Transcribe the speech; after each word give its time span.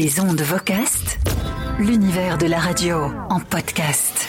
Des 0.00 0.18
ondes 0.18 0.40
vocastes, 0.40 1.18
l'univers 1.78 2.38
de 2.38 2.46
la 2.46 2.58
radio 2.58 2.96
en 3.28 3.38
podcast. 3.38 4.28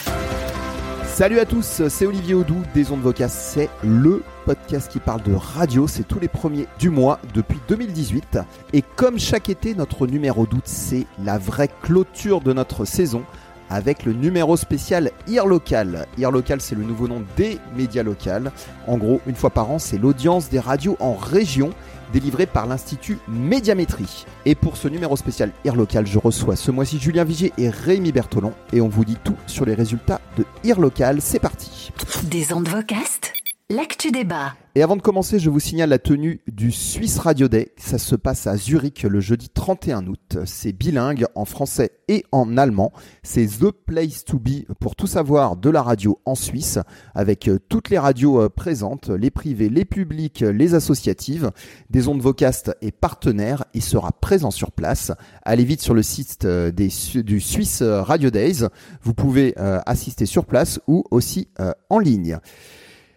Salut 1.06 1.40
à 1.40 1.46
tous, 1.46 1.84
c'est 1.88 2.06
Olivier 2.06 2.34
Audou 2.34 2.58
des 2.74 2.92
ondes 2.92 3.00
vocastes. 3.00 3.38
C'est 3.38 3.70
le 3.82 4.22
podcast 4.44 4.92
qui 4.92 5.00
parle 5.00 5.24
de 5.24 5.34
radio. 5.34 5.88
C'est 5.88 6.06
tous 6.06 6.20
les 6.20 6.28
premiers 6.28 6.68
du 6.78 6.90
mois 6.90 7.22
depuis 7.34 7.62
2018. 7.70 8.40
Et 8.74 8.82
comme 8.82 9.18
chaque 9.18 9.48
été, 9.48 9.74
notre 9.74 10.08
numéro 10.08 10.46
d'août, 10.46 10.64
c'est 10.66 11.06
la 11.24 11.38
vraie 11.38 11.70
clôture 11.82 12.42
de 12.42 12.52
notre 12.52 12.84
saison 12.84 13.24
avec 13.70 14.04
le 14.04 14.12
numéro 14.12 14.58
spécial 14.58 15.10
IR 15.28 15.48
Local. 15.48 16.06
IR 16.18 16.32
Local, 16.32 16.60
c'est 16.60 16.76
le 16.76 16.84
nouveau 16.84 17.08
nom 17.08 17.24
des 17.38 17.60
médias 17.78 18.04
locaux. 18.04 18.50
En 18.88 18.98
gros, 18.98 19.22
une 19.26 19.36
fois 19.36 19.52
par 19.52 19.72
an, 19.72 19.80
c'est 19.80 19.98
l'audience 19.98 20.50
des 20.50 20.60
radios 20.60 20.98
en 21.00 21.14
région 21.14 21.70
délivrée 22.12 22.46
par 22.46 22.68
l'Institut 22.68 23.18
Médiamétrie. 23.28 24.26
Et 24.46 24.56
pour 24.56 24.78
ce 24.78 24.88
numéro 24.88 25.16
spécial 25.16 25.52
IR 25.66 25.76
Local, 25.76 26.06
je 26.06 26.20
reçois 26.20 26.56
ce 26.56 26.72
mois-ci 26.72 27.00
Julien 27.00 27.24
Vigier 27.24 27.54
et 27.58 27.70
Rémi 27.70 28.12
Bertolon 28.12 28.54
et 28.74 28.82
on 28.82 28.90
vous 28.90 29.06
dit 29.06 29.18
tout 29.24 29.38
sur 29.48 29.66
les 29.66 29.74
résultats 29.74 30.22
de 30.38 30.46
IR 30.64 30.80
Local. 30.80 31.22
C'est 31.22 31.40
parti. 31.40 31.92
Des 32.24 32.54
ondes 32.54 32.68
vocastes, 32.68 33.34
l'actu 33.72 34.12
débat. 34.12 34.54
Et 34.76 34.84
avant 34.84 34.96
de 34.96 35.02
commencer, 35.02 35.38
je 35.38 35.50
vous 35.50 35.60
signale 35.60 35.90
la 35.90 36.00
tenue 36.00 36.40
du 36.48 36.72
Swiss 36.72 37.20
Radio 37.20 37.50
Day. 37.50 37.74
Ça 37.78 37.98
se 37.98 38.16
passe 38.16 38.48
à 38.48 38.56
Zurich 38.56 39.04
le 39.04 39.20
jeudi 39.20 39.50
31 39.50 40.08
août. 40.08 40.38
C'est 40.46 40.72
bilingue 40.72 41.26
en 41.36 41.44
français 41.44 41.92
et 42.08 42.26
en 42.32 42.58
allemand. 42.58 42.94
C'est 43.22 43.48
The 43.48 43.72
Place 43.72 44.24
to 44.24 44.40
Be 44.40 44.66
pour 44.80 44.96
tout 44.96 45.08
savoir 45.08 45.58
de 45.58 45.70
la 45.70 45.82
radio 45.82 46.20
en 46.24 46.36
Suisse, 46.36 46.80
avec 47.16 47.50
euh, 47.50 47.60
toutes 47.68 47.90
les 47.90 48.00
radios 48.00 48.42
euh, 48.42 48.50
présentes, 48.50 49.10
les 49.10 49.30
privées, 49.30 49.68
les 49.68 49.84
publiques, 49.84 50.40
les 50.40 50.74
associatives, 50.74 51.52
des 51.90 52.08
ondes 52.08 52.22
vocastes 52.22 52.74
et 52.82 52.92
partenaires. 52.92 53.66
Il 53.74 53.84
sera 53.84 54.14
présent 54.14 54.52
sur 54.52 54.72
place. 54.72 55.12
Allez 55.44 55.66
vite 55.66 55.82
sur 55.82 55.94
le 55.94 56.04
site 56.04 56.46
euh, 56.46 56.72
des, 56.72 56.90
du 57.24 57.42
Swiss 57.42 57.82
Radio 57.82 58.30
Days. 58.30 58.68
Vous 59.02 59.14
pouvez 59.14 59.54
assister 59.58 60.26
sur 60.26 60.46
place 60.46 60.80
ou 60.88 61.04
aussi 61.12 61.50
en 61.90 62.00
ligne. 62.00 62.40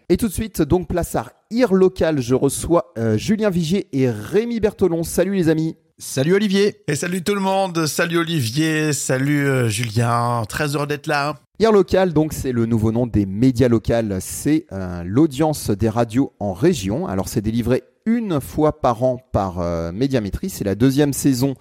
Et 0.07 0.17
tout 0.17 0.27
de 0.27 0.33
suite, 0.33 0.61
donc 0.61 0.87
place 0.87 1.15
à 1.15 1.33
IR 1.49 1.73
Local, 1.73 2.21
je 2.21 2.35
reçois 2.35 2.93
euh, 2.99 3.17
Julien 3.17 3.49
Vigier 3.49 3.87
et 3.91 4.07
Rémi 4.07 4.59
Bertolon. 4.59 5.01
Salut 5.01 5.33
les 5.33 5.49
amis. 5.49 5.77
Salut 5.97 6.35
Olivier. 6.35 6.83
Et 6.87 6.93
salut 6.93 7.23
tout 7.23 7.33
le 7.33 7.41
monde. 7.41 7.87
Salut 7.87 8.19
Olivier. 8.19 8.93
Salut 8.93 9.47
euh, 9.47 9.67
Julien. 9.67 10.43
Très 10.47 10.75
heureux 10.75 10.85
d'être 10.85 11.07
là. 11.07 11.33
IR 11.57 11.71
Local, 11.71 12.13
donc 12.13 12.33
c'est 12.33 12.51
le 12.51 12.67
nouveau 12.67 12.91
nom 12.91 13.07
des 13.07 13.25
médias 13.25 13.67
locaux. 13.67 13.93
C'est 14.19 14.67
euh, 14.71 15.01
l'audience 15.03 15.71
des 15.71 15.89
radios 15.89 16.33
en 16.39 16.53
région. 16.53 17.07
Alors 17.07 17.27
c'est 17.27 17.41
délivré 17.41 17.81
une 18.05 18.39
fois 18.39 18.79
par 18.79 19.01
an 19.01 19.17
par 19.31 19.57
Médiamétrie. 19.91 20.51
C'est 20.51 20.63
la 20.63 20.75
deuxième 20.75 21.13
saison 21.13 21.55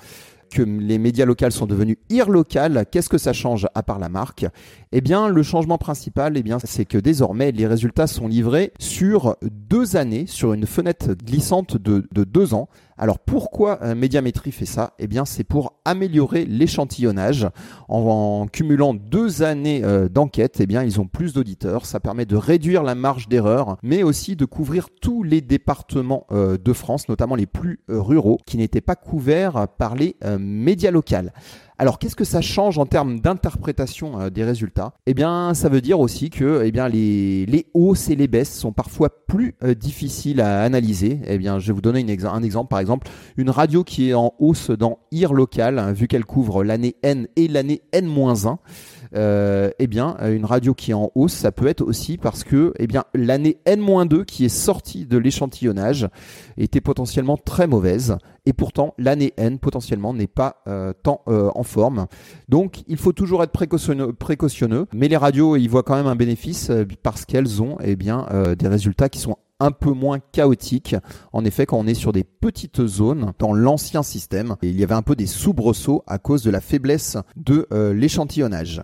que 0.50 0.62
les 0.62 0.98
médias 0.98 1.24
locaux 1.24 1.50
sont 1.50 1.66
devenus 1.66 1.96
IR 2.10 2.30
local, 2.30 2.86
qu'est-ce 2.90 3.08
que 3.08 3.18
ça 3.18 3.32
change 3.32 3.66
à 3.74 3.82
part 3.82 3.98
la 3.98 4.08
marque? 4.08 4.46
Eh 4.92 5.00
bien, 5.00 5.28
le 5.28 5.42
changement 5.42 5.78
principal, 5.78 6.36
eh 6.36 6.44
c'est 6.64 6.84
que 6.84 6.98
désormais, 6.98 7.52
les 7.52 7.66
résultats 7.66 8.06
sont 8.06 8.28
livrés 8.28 8.72
sur 8.78 9.36
deux 9.42 9.96
années, 9.96 10.26
sur 10.26 10.52
une 10.52 10.66
fenêtre 10.66 11.14
glissante 11.14 11.76
de 11.76 12.06
deux 12.12 12.54
ans. 12.54 12.68
Alors 12.96 13.18
pourquoi 13.18 13.80
euh, 13.82 13.94
Médiamétrie 13.94 14.52
fait 14.52 14.66
ça? 14.66 14.94
Eh 14.98 15.06
bien 15.06 15.24
c'est 15.24 15.44
pour 15.44 15.74
améliorer 15.84 16.44
l'échantillonnage. 16.44 17.48
En, 17.88 18.46
cumulant 18.50 18.94
deux 18.94 19.42
années 19.42 19.82
euh, 19.84 20.08
d'enquête, 20.08 20.58
eh 20.60 20.66
bien 20.66 20.82
ils 20.82 21.00
ont 21.00 21.06
plus 21.06 21.32
d'auditeurs. 21.32 21.86
Ça 21.86 22.00
permet 22.00 22.26
de 22.26 22.36
réduire 22.36 22.82
la 22.82 22.94
marge 22.94 23.28
d'erreur, 23.28 23.76
mais 23.82 24.02
aussi 24.02 24.36
de 24.36 24.44
couvrir 24.44 24.88
tous 25.00 25.22
les 25.22 25.40
départements 25.40 26.26
euh, 26.30 26.56
de 26.56 26.72
France, 26.72 27.08
notamment 27.08 27.34
les 27.34 27.46
plus 27.46 27.80
ruraux, 27.88 28.38
qui 28.46 28.56
n'étaient 28.56 28.80
pas 28.80 28.96
couverts 28.96 29.68
par 29.78 29.94
les 29.94 30.16
médias 30.38 30.90
locaux. 30.90 31.04
Alors 31.76 31.98
qu'est-ce 31.98 32.14
que 32.14 32.24
ça 32.24 32.40
change 32.40 32.78
en 32.78 32.86
termes 32.86 33.18
d'interprétation 33.18 34.20
euh, 34.20 34.30
des 34.30 34.44
résultats? 34.44 34.94
Eh 35.06 35.14
bien 35.14 35.54
ça 35.54 35.68
veut 35.68 35.80
dire 35.80 35.98
aussi 35.98 36.30
que 36.30 36.62
eh 36.64 36.70
les, 36.88 37.46
les 37.46 37.66
hausses 37.74 38.10
et 38.10 38.16
les 38.16 38.28
baisses 38.28 38.56
sont 38.56 38.72
parfois 38.72 39.26
plus 39.26 39.56
euh, 39.64 39.74
difficiles 39.74 40.40
à 40.40 40.62
analyser. 40.62 41.20
Eh 41.26 41.36
bien 41.36 41.58
je 41.58 41.66
vais 41.66 41.72
vous 41.72 41.80
donner 41.80 42.04
un 42.24 42.42
exemple 42.42 42.68
par 42.68 42.78
exemple 42.78 43.08
une 43.36 43.50
radio 43.50 43.82
qui 43.82 44.10
est 44.10 44.14
en 44.14 44.34
hausse 44.38 44.70
dans 44.70 45.00
IR 45.10 45.32
local 45.32 45.80
hein, 45.80 45.92
vu 45.92 46.06
qu'elle 46.06 46.24
couvre 46.24 46.62
l'année 46.62 46.94
N 47.02 47.26
et 47.34 47.48
l'année 47.48 47.82
N-1 47.92 48.56
euh, 49.14 49.70
eh 49.78 49.86
bien, 49.86 50.16
euh, 50.20 50.34
une 50.34 50.44
radio 50.44 50.74
qui 50.74 50.90
est 50.90 50.94
en 50.94 51.10
hausse, 51.14 51.32
ça 51.32 51.52
peut 51.52 51.66
être 51.66 51.82
aussi 51.82 52.18
parce 52.18 52.44
que, 52.44 52.72
eh 52.78 52.86
l'année 53.14 53.58
N-2 53.64 54.24
qui 54.24 54.44
est 54.44 54.48
sortie 54.48 55.06
de 55.06 55.18
l'échantillonnage 55.18 56.08
était 56.56 56.80
potentiellement 56.80 57.36
très 57.36 57.66
mauvaise, 57.66 58.16
et 58.46 58.52
pourtant 58.52 58.94
l'année 58.98 59.32
N 59.36 59.58
potentiellement 59.58 60.14
n'est 60.14 60.26
pas 60.26 60.62
euh, 60.66 60.92
tant 61.02 61.22
en 61.26 61.62
forme. 61.62 62.06
Donc, 62.48 62.82
il 62.88 62.96
faut 62.96 63.12
toujours 63.12 63.42
être 63.42 63.52
précautionneux, 63.52 64.86
mais 64.92 65.08
les 65.08 65.16
radios 65.16 65.56
y 65.56 65.66
voient 65.68 65.82
quand 65.82 65.96
même 65.96 66.06
un 66.06 66.16
bénéfice 66.16 66.70
parce 67.02 67.24
qu'elles 67.24 67.62
ont, 67.62 67.76
eh 67.82 67.96
des 67.96 68.68
résultats 68.68 69.08
qui 69.08 69.18
sont 69.18 69.36
un 69.60 69.70
peu 69.70 69.90
moins 69.90 70.18
chaotique. 70.32 70.96
En 71.32 71.44
effet, 71.44 71.66
quand 71.66 71.78
on 71.78 71.86
est 71.86 71.94
sur 71.94 72.12
des 72.12 72.24
petites 72.24 72.86
zones, 72.86 73.32
dans 73.38 73.52
l'ancien 73.52 74.02
système, 74.02 74.56
il 74.62 74.78
y 74.78 74.82
avait 74.82 74.94
un 74.94 75.02
peu 75.02 75.16
des 75.16 75.26
soubresauts 75.26 76.02
à 76.06 76.18
cause 76.18 76.42
de 76.42 76.50
la 76.50 76.60
faiblesse 76.60 77.16
de 77.36 77.66
euh, 77.72 77.94
l'échantillonnage. 77.94 78.82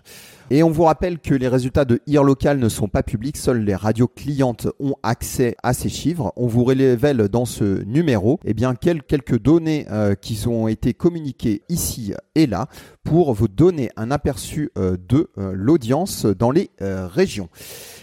Et 0.52 0.62
on 0.62 0.70
vous 0.70 0.82
rappelle 0.82 1.20
que 1.20 1.32
les 1.32 1.46
résultats 1.46 1.84
de 1.84 2.00
IR 2.06 2.24
Local 2.24 2.58
ne 2.58 2.68
sont 2.68 2.88
pas 2.88 3.04
publics, 3.04 3.36
seules 3.36 3.62
les 3.64 3.74
radios 3.74 4.08
clientes 4.08 4.66
ont 4.80 4.96
accès 5.02 5.54
à 5.62 5.72
ces 5.72 5.88
chiffres. 5.88 6.32
On 6.36 6.48
vous 6.48 6.64
révèle 6.64 7.28
dans 7.28 7.44
ce 7.44 7.84
numéro 7.84 8.40
eh 8.44 8.52
bien, 8.52 8.74
quelques 8.74 9.38
données 9.38 9.86
euh, 9.90 10.14
qui 10.14 10.46
ont 10.48 10.66
été 10.66 10.92
communiquées 10.92 11.62
ici 11.68 12.14
et 12.34 12.46
là 12.46 12.66
pour 13.04 13.32
vous 13.32 13.48
donner 13.48 13.90
un 13.96 14.10
aperçu 14.10 14.70
euh, 14.76 14.96
de 15.08 15.30
l'audience 15.36 16.26
dans 16.26 16.50
les 16.50 16.70
régions. 16.80 17.48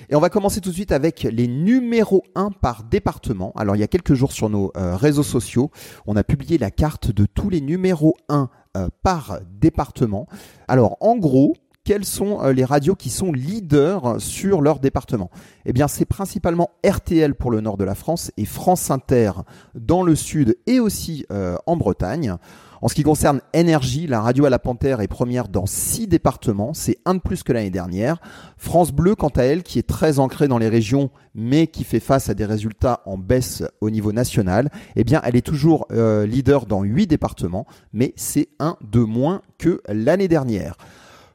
Et 0.10 0.16
on 0.16 0.22
va 0.22 0.30
commencer 0.30 0.62
tout 0.62 0.70
de 0.70 0.76
suite 0.76 0.94
avec 0.94 1.24
les 1.24 1.48
numéros 1.48 2.24
1 2.36 2.52
par 2.52 2.84
département. 2.84 3.52
Alors 3.58 3.76
il 3.76 3.80
y 3.80 3.84
a 3.84 3.88
quelques 3.88 4.14
jours 4.14 4.32
sur 4.32 4.50
nos 4.50 4.72
euh, 4.78 4.96
réseaux 4.96 5.24
sociaux, 5.24 5.70
on 6.06 6.16
a 6.16 6.24
publié 6.24 6.58
la 6.58 6.72
carte 6.72 7.12
de 7.12 7.26
tous 7.26 7.50
les 7.50 7.60
numéros 7.60 8.16
1 8.30 8.50
euh, 8.78 8.88
par 9.04 9.40
département. 9.60 10.28
Alors 10.70 10.96
en 11.02 11.18
gros, 11.18 11.56
quelles 11.88 12.04
sont 12.04 12.44
euh, 12.44 12.52
les 12.52 12.66
radios 12.66 12.96
qui 12.96 13.10
sont 13.10 13.32
leaders 13.32 14.20
sur 14.20 14.60
leur 14.60 14.80
département 14.80 15.32
Eh 15.66 15.72
bien, 15.72 15.88
c'est 15.88 16.04
principalement 16.04 16.72
RTL 16.86 17.34
pour 17.34 17.50
le 17.50 17.62
nord 17.62 17.78
de 17.78 17.86
la 17.86 17.96
France 17.96 18.30
et 18.36 18.44
France 18.44 18.92
Inter 18.92 19.32
dans 19.74 20.04
le 20.04 20.14
sud 20.14 20.58
et 20.68 20.82
aussi 20.82 21.26
en 21.66 21.78
Bretagne. 21.78 22.36
En 22.82 22.88
ce 22.88 22.96
qui 22.96 23.04
concerne 23.04 23.42
Énergie, 23.54 24.06
la 24.06 24.22
radio 24.22 24.46
à 24.46 24.50
la 24.50 24.60
Panthère 24.60 25.02
est 25.02 25.08
première 25.08 25.48
dans 25.48 25.66
six 25.66 26.08
départements, 26.08 26.74
c'est 26.74 27.00
un 27.06 27.16
de 27.16 27.20
plus 27.20 27.42
que 27.44 27.52
l'année 27.52 27.72
dernière. 27.72 28.20
France 28.58 28.92
Bleu, 28.92 29.16
quant 29.16 29.30
à 29.30 29.44
elle, 29.44 29.64
qui 29.64 29.80
est 29.80 29.88
très 29.88 30.20
ancrée 30.20 30.48
dans 30.48 30.58
les 30.58 30.70
régions, 30.70 31.10
mais 31.34 31.68
qui 31.68 31.84
fait 31.84 32.00
face 32.00 32.30
à 32.30 32.34
des 32.34 32.46
résultats 32.46 33.02
en 33.06 33.18
baisse 33.18 33.64
au 33.82 33.90
niveau 33.90 34.12
national, 34.12 34.70
eh 34.96 35.04
bien, 35.04 35.22
elle 35.24 35.36
est 35.36 35.42
toujours 35.42 35.88
euh, 35.92 36.28
leader 36.28 36.66
dans 36.66 36.84
huit 36.84 37.08
départements, 37.08 37.66
mais 37.94 38.14
c'est 38.16 38.50
un 38.60 38.78
de 38.82 39.00
moins 39.00 39.42
que 39.58 39.82
l'année 39.88 40.28
dernière. 40.28 40.78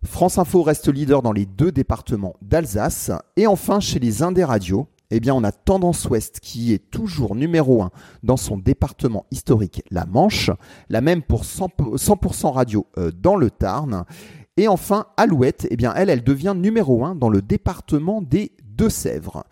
France 0.04 0.38
Info 0.38 0.62
reste 0.62 0.92
leader 0.92 1.22
dans 1.22 1.32
les 1.32 1.46
deux 1.46 1.70
départements 1.70 2.34
d'Alsace. 2.42 3.10
Et 3.36 3.46
enfin, 3.46 3.80
chez 3.80 3.98
les 3.98 4.22
Indés 4.22 4.44
Radio, 4.44 4.88
eh 5.10 5.20
bien, 5.20 5.34
on 5.34 5.44
a 5.44 5.52
Tendance 5.52 6.06
Ouest 6.06 6.40
qui 6.40 6.72
est 6.72 6.90
toujours 6.90 7.34
numéro 7.36 7.82
1 7.82 7.90
dans 8.22 8.36
son 8.36 8.56
département 8.56 9.26
historique, 9.30 9.82
la 9.90 10.06
Manche. 10.06 10.50
La 10.88 11.00
même 11.00 11.22
pour 11.22 11.44
100%, 11.44 12.50
radio 12.50 12.86
euh, 12.98 13.12
dans 13.12 13.36
le 13.36 13.50
Tarn. 13.50 14.04
Et 14.56 14.68
enfin, 14.68 15.06
Alouette, 15.16 15.66
eh 15.70 15.76
bien, 15.76 15.94
elle, 15.94 16.10
elle 16.10 16.24
devient 16.24 16.54
numéro 16.56 17.04
1 17.04 17.14
dans 17.14 17.28
le 17.28 17.40
département 17.40 18.22
des 18.22 18.52
Deux-Sèvres. 18.64 19.44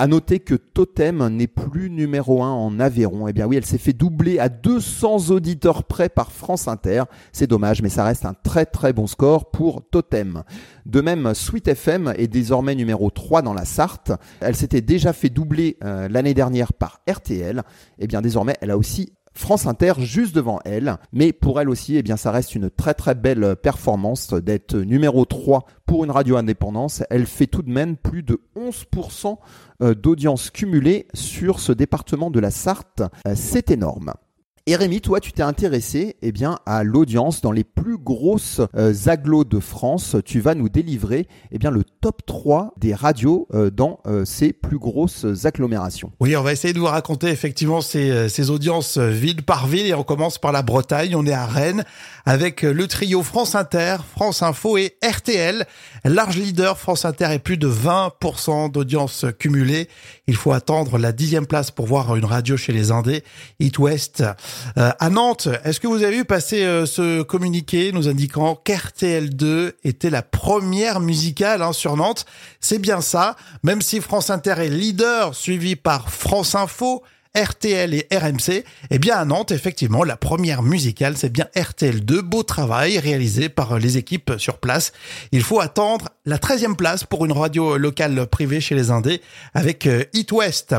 À 0.00 0.06
noter 0.06 0.38
que 0.38 0.54
Totem 0.54 1.26
n'est 1.26 1.48
plus 1.48 1.90
numéro 1.90 2.44
1 2.44 2.52
en 2.52 2.78
Aveyron. 2.78 3.26
Eh 3.26 3.32
bien 3.32 3.48
oui, 3.48 3.56
elle 3.56 3.66
s'est 3.66 3.78
fait 3.78 3.92
doubler 3.92 4.38
à 4.38 4.48
200 4.48 5.30
auditeurs 5.30 5.82
près 5.82 6.08
par 6.08 6.30
France 6.30 6.68
Inter. 6.68 7.02
C'est 7.32 7.48
dommage, 7.48 7.82
mais 7.82 7.88
ça 7.88 8.04
reste 8.04 8.24
un 8.24 8.34
très 8.34 8.64
très 8.64 8.92
bon 8.92 9.08
score 9.08 9.50
pour 9.50 9.82
Totem. 9.90 10.44
De 10.86 11.00
même, 11.00 11.34
Sweet 11.34 11.66
FM 11.66 12.14
est 12.16 12.28
désormais 12.28 12.76
numéro 12.76 13.10
3 13.10 13.42
dans 13.42 13.54
la 13.54 13.64
Sarthe. 13.64 14.12
Elle 14.38 14.54
s'était 14.54 14.82
déjà 14.82 15.12
fait 15.12 15.30
doubler 15.30 15.76
euh, 15.82 16.06
l'année 16.08 16.32
dernière 16.32 16.72
par 16.72 17.00
RTL. 17.10 17.64
Eh 17.98 18.06
bien 18.06 18.22
désormais, 18.22 18.54
elle 18.60 18.70
a 18.70 18.78
aussi 18.78 19.12
France 19.38 19.66
Inter 19.66 19.92
juste 19.98 20.34
devant 20.34 20.58
elle. 20.64 20.96
Mais 21.12 21.32
pour 21.32 21.60
elle 21.60 21.70
aussi, 21.70 21.96
eh 21.96 22.02
bien, 22.02 22.16
ça 22.16 22.32
reste 22.32 22.56
une 22.56 22.70
très 22.70 22.92
très 22.92 23.14
belle 23.14 23.54
performance 23.56 24.34
d'être 24.34 24.76
numéro 24.76 25.24
3 25.24 25.64
pour 25.86 26.04
une 26.04 26.10
radio 26.10 26.36
indépendance. 26.36 27.04
Elle 27.08 27.24
fait 27.24 27.46
tout 27.46 27.62
de 27.62 27.70
même 27.70 27.96
plus 27.96 28.24
de 28.24 28.40
11% 28.56 29.38
euh, 29.80 29.94
d'audience 29.94 30.50
cumulée 30.50 31.06
sur 31.14 31.60
ce 31.60 31.70
département 31.70 32.30
de 32.30 32.40
la 32.40 32.50
Sarthe. 32.50 33.02
Euh, 33.26 33.34
c'est 33.36 33.70
énorme. 33.70 34.12
Et 34.70 34.76
Rémi, 34.76 35.00
toi, 35.00 35.18
tu 35.18 35.32
t'es 35.32 35.42
intéressé 35.42 36.16
eh 36.20 36.30
bien, 36.30 36.58
à 36.66 36.84
l'audience 36.84 37.40
dans 37.40 37.52
les 37.52 37.64
plus 37.64 37.96
grosses 37.96 38.60
euh, 38.76 38.92
agglos 39.06 39.44
de 39.44 39.60
France. 39.60 40.14
Tu 40.26 40.40
vas 40.40 40.54
nous 40.54 40.68
délivrer 40.68 41.26
eh 41.52 41.58
bien, 41.58 41.70
le 41.70 41.84
top 41.84 42.20
3 42.26 42.74
des 42.76 42.92
radios 42.92 43.48
euh, 43.54 43.70
dans 43.70 44.00
euh, 44.04 44.26
ces 44.26 44.52
plus 44.52 44.78
grosses 44.78 45.24
agglomérations. 45.44 46.12
Oui, 46.20 46.36
on 46.36 46.42
va 46.42 46.52
essayer 46.52 46.74
de 46.74 46.78
vous 46.78 46.84
raconter 46.84 47.28
effectivement 47.28 47.80
ces, 47.80 48.10
euh, 48.10 48.28
ces 48.28 48.50
audiences 48.50 48.98
euh, 48.98 49.08
ville 49.08 49.42
par 49.42 49.66
ville 49.68 49.86
et 49.86 49.94
on 49.94 50.02
commence 50.02 50.36
par 50.36 50.52
la 50.52 50.60
Bretagne. 50.60 51.16
On 51.16 51.24
est 51.24 51.32
à 51.32 51.46
Rennes 51.46 51.84
avec 52.26 52.60
le 52.60 52.86
trio 52.88 53.22
France 53.22 53.54
Inter, 53.54 53.96
France 54.14 54.42
Info 54.42 54.76
et 54.76 54.98
RTL. 55.02 55.66
Large 56.04 56.36
leader, 56.36 56.76
France 56.76 57.06
Inter 57.06 57.28
est 57.30 57.38
plus 57.38 57.56
de 57.56 57.70
20% 57.70 58.70
d'audience 58.70 59.24
cumulée. 59.38 59.88
Il 60.26 60.36
faut 60.36 60.52
attendre 60.52 60.98
la 60.98 61.12
dixième 61.12 61.46
place 61.46 61.70
pour 61.70 61.86
voir 61.86 62.14
une 62.16 62.26
radio 62.26 62.58
chez 62.58 62.74
les 62.74 62.90
Indés, 62.90 63.24
Eat 63.60 63.78
West. 63.78 64.22
Euh, 64.76 64.90
à 64.98 65.10
Nantes, 65.10 65.48
est-ce 65.64 65.80
que 65.80 65.86
vous 65.86 66.02
avez 66.02 66.16
vu 66.16 66.24
passer 66.24 66.64
euh, 66.64 66.86
ce 66.86 67.22
communiqué 67.22 67.92
nous 67.92 68.08
indiquant 68.08 68.60
qu'RTL2 68.64 69.72
était 69.84 70.10
la 70.10 70.22
première 70.22 71.00
musicale 71.00 71.62
hein, 71.62 71.72
sur 71.72 71.96
Nantes? 71.96 72.26
C'est 72.60 72.78
bien 72.78 73.00
ça, 73.00 73.36
même 73.62 73.82
si 73.82 74.00
France 74.00 74.30
Inter 74.30 74.54
est 74.58 74.68
leader, 74.68 75.34
suivi 75.34 75.76
par 75.76 76.10
France 76.10 76.54
Info, 76.54 77.02
RTL 77.36 77.94
et 77.94 78.06
RMC, 78.10 78.64
eh 78.90 78.98
bien 78.98 79.16
à 79.16 79.24
Nantes, 79.24 79.52
effectivement, 79.52 80.02
la 80.02 80.16
première 80.16 80.62
musicale, 80.62 81.16
c'est 81.16 81.30
bien 81.30 81.46
RTL2. 81.54 82.20
Beau 82.20 82.42
travail 82.42 82.98
réalisé 82.98 83.48
par 83.48 83.78
les 83.78 83.96
équipes 83.96 84.32
sur 84.38 84.58
place. 84.58 84.92
Il 85.32 85.42
faut 85.42 85.60
attendre 85.60 86.08
la 86.24 86.38
13e 86.38 86.74
place 86.74 87.04
pour 87.04 87.24
une 87.26 87.32
radio 87.32 87.76
locale 87.76 88.26
privée 88.26 88.60
chez 88.60 88.74
les 88.74 88.90
Indés 88.90 89.20
avec 89.54 89.86
euh, 89.86 90.04
It 90.14 90.32
West. 90.32 90.74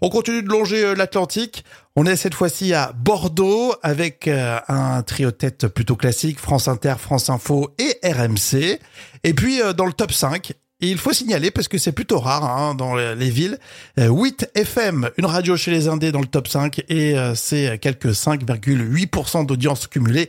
On 0.00 0.10
continue 0.10 0.42
de 0.42 0.48
longer 0.48 0.84
euh, 0.84 0.94
l'Atlantique. 0.94 1.64
On 1.94 2.06
est 2.06 2.16
cette 2.16 2.34
fois-ci 2.34 2.72
à 2.72 2.92
Bordeaux 2.94 3.74
avec 3.82 4.26
euh, 4.26 4.58
un 4.68 5.02
trio 5.02 5.30
tête 5.30 5.68
plutôt 5.68 5.94
classique, 5.94 6.38
France 6.38 6.66
Inter, 6.66 6.94
France 6.98 7.28
Info 7.28 7.74
et 7.78 7.98
RMC. 8.02 8.78
Et 9.24 9.34
puis 9.34 9.60
euh, 9.60 9.74
dans 9.74 9.84
le 9.84 9.92
top 9.92 10.10
5, 10.10 10.54
et 10.82 10.90
il 10.90 10.98
faut 10.98 11.12
signaler, 11.12 11.52
parce 11.52 11.68
que 11.68 11.78
c'est 11.78 11.92
plutôt 11.92 12.18
rare 12.18 12.44
hein, 12.44 12.74
dans 12.74 12.96
les 12.96 13.30
villes, 13.30 13.58
euh, 14.00 14.08
8 14.08 14.50
FM, 14.56 15.10
une 15.16 15.26
radio 15.26 15.56
chez 15.56 15.70
les 15.70 15.86
Indés 15.86 16.10
dans 16.10 16.20
le 16.20 16.26
top 16.26 16.48
5, 16.48 16.82
et 16.88 17.16
euh, 17.16 17.36
c'est 17.36 17.78
quelques 17.80 18.10
5,8% 18.10 19.46
d'audience 19.46 19.86
cumulée, 19.86 20.28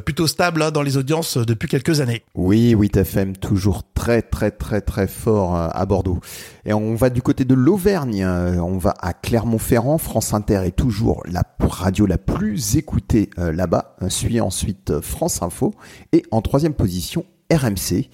plutôt 0.00 0.26
stable 0.26 0.62
hein, 0.62 0.70
dans 0.70 0.82
les 0.82 0.96
audiences 0.96 1.36
euh, 1.36 1.44
depuis 1.44 1.68
quelques 1.68 2.00
années. 2.00 2.22
Oui, 2.34 2.74
8FM, 2.74 3.36
toujours 3.36 3.82
très 3.94 4.22
très 4.22 4.50
très 4.50 4.80
très 4.80 5.06
fort 5.06 5.56
euh, 5.56 5.68
à 5.70 5.86
Bordeaux. 5.86 6.20
Et 6.64 6.72
on 6.72 6.94
va 6.94 7.10
du 7.10 7.22
côté 7.22 7.44
de 7.44 7.54
l'Auvergne, 7.54 8.24
euh, 8.24 8.56
on 8.58 8.78
va 8.78 8.94
à 9.00 9.12
Clermont-Ferrand, 9.12 9.98
France 9.98 10.34
Inter 10.34 10.62
est 10.64 10.76
toujours 10.76 11.22
la 11.26 11.42
radio 11.72 12.06
la 12.06 12.18
plus 12.18 12.76
écoutée 12.76 13.30
euh, 13.38 13.52
là-bas, 13.52 13.96
Euh, 14.02 14.08
suit 14.08 14.40
ensuite 14.40 14.90
euh, 14.90 15.00
France 15.00 15.42
Info, 15.42 15.74
et 16.12 16.22
en 16.30 16.42
troisième 16.42 16.74
position, 16.74 17.24
RMC. 17.52 18.08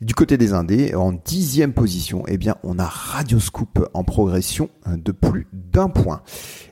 Du 0.00 0.14
côté 0.14 0.36
des 0.36 0.52
Indés, 0.52 0.94
en 0.94 1.12
dixième 1.12 1.72
position, 1.72 2.24
eh 2.28 2.36
bien, 2.36 2.56
on 2.62 2.78
a 2.78 2.84
Radio 2.86 3.40
Scoop 3.40 3.88
en 3.94 4.04
progression 4.04 4.68
euh, 4.86 4.96
de 4.96 5.12
plus 5.12 5.46
d'un 5.52 5.88
point. 5.88 6.22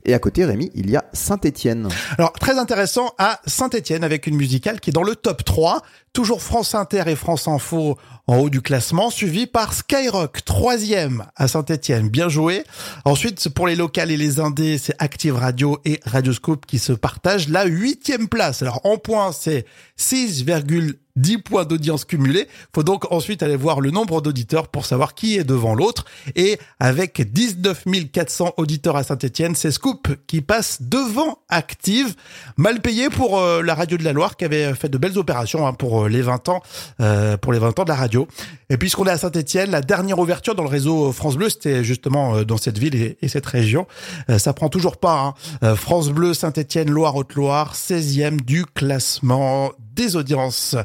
Et 0.04 0.14
à 0.14 0.18
côté, 0.18 0.44
Rémi, 0.44 0.70
il 0.74 0.90
y 0.90 0.96
a 0.96 1.04
Saint-Étienne. 1.12 1.88
Alors, 2.18 2.32
très 2.32 2.58
intéressant 2.58 3.12
à 3.18 3.40
Saint-Etienne 3.46 4.04
avec 4.04 4.26
une 4.26 4.36
musicale 4.36 4.80
qui 4.80 4.90
est 4.90 4.92
dans 4.92 5.02
le 5.02 5.16
top 5.16 5.44
3. 5.44 5.82
Toujours 6.12 6.42
France 6.42 6.74
Inter 6.74 7.04
et 7.06 7.16
France 7.16 7.48
Info 7.48 7.96
en 8.26 8.36
haut 8.36 8.50
du 8.50 8.60
classement, 8.60 9.10
suivi 9.10 9.46
par 9.46 9.72
Skyrock, 9.72 10.44
troisième 10.44 11.24
à 11.36 11.48
Saint-Etienne. 11.48 12.10
Bien 12.10 12.28
joué. 12.28 12.64
Ensuite, 13.04 13.48
pour 13.48 13.66
les 13.66 13.76
locales 13.76 14.10
et 14.10 14.16
les 14.16 14.38
indés, 14.38 14.76
c'est 14.76 14.94
Active 14.98 15.36
Radio 15.36 15.78
et 15.84 16.00
Radioscope 16.04 16.66
qui 16.66 16.78
se 16.78 16.92
partagent 16.92 17.48
la 17.48 17.64
huitième 17.64 18.28
place. 18.28 18.62
Alors, 18.62 18.80
en 18.84 18.98
points, 18.98 19.32
c'est 19.32 19.64
6,10 21.18 21.42
points 21.42 21.64
d'audience 21.64 22.04
cumulée. 22.04 22.48
Faut 22.74 22.82
donc 22.82 23.10
ensuite 23.12 23.42
aller 23.42 23.56
voir 23.56 23.80
le 23.80 23.90
nombre 23.90 24.20
d'auditeurs 24.20 24.68
pour 24.68 24.86
savoir 24.86 25.14
qui 25.14 25.36
est 25.36 25.44
devant 25.44 25.74
l'autre. 25.74 26.04
Et 26.36 26.58
avec 26.80 27.32
19 27.32 27.84
400 28.12 28.54
auditeurs 28.56 28.96
à 28.96 29.02
Saint-Etienne, 29.02 29.54
c'est 29.54 29.70
Scoop 29.70 30.08
qui 30.26 30.40
passe 30.40 30.82
devant 30.82 31.38
Active. 31.48 32.14
Mal 32.56 32.80
payé 32.80 33.10
pour 33.10 33.38
euh, 33.38 33.62
la 33.62 33.74
radio 33.74 33.96
de 33.96 34.04
la 34.04 34.12
Loire 34.12 34.36
qui 34.36 34.44
avait 34.44 34.74
fait 34.74 34.88
de 34.88 34.98
belles 34.98 35.18
opérations 35.18 35.66
hein, 35.66 35.72
pour 35.72 36.04
euh, 36.04 36.08
les 36.08 36.22
20 36.22 36.48
ans, 36.48 36.62
euh, 37.00 37.36
pour 37.36 37.52
les 37.52 37.58
20 37.58 37.78
ans 37.78 37.84
de 37.84 37.88
la 37.88 37.94
radio. 37.94 38.26
Et 38.70 38.76
puisqu'on 38.76 39.06
est 39.06 39.10
à 39.10 39.18
Saint-Etienne, 39.18 39.70
la 39.70 39.80
dernière 39.80 40.18
ouverture 40.18 40.54
dans 40.54 40.62
le 40.62 40.68
réseau 40.68 41.12
France 41.12 41.36
Bleu, 41.36 41.48
c'était 41.48 41.84
justement 41.84 42.36
euh, 42.36 42.44
dans 42.44 42.56
cette 42.56 42.78
ville 42.78 42.94
et, 42.94 43.18
et 43.20 43.28
cette 43.28 43.46
région. 43.46 43.86
Ça 44.38 44.52
prend 44.52 44.68
toujours 44.68 44.96
pas. 44.96 45.34
Hein. 45.62 45.74
France 45.76 46.10
Bleu, 46.10 46.34
Saint-Etienne, 46.34 46.90
Loire-Haute-Loire, 46.90 47.74
16e 47.74 48.40
du 48.40 48.64
classement 48.64 49.72
des 49.94 50.16
audiences. 50.16 50.76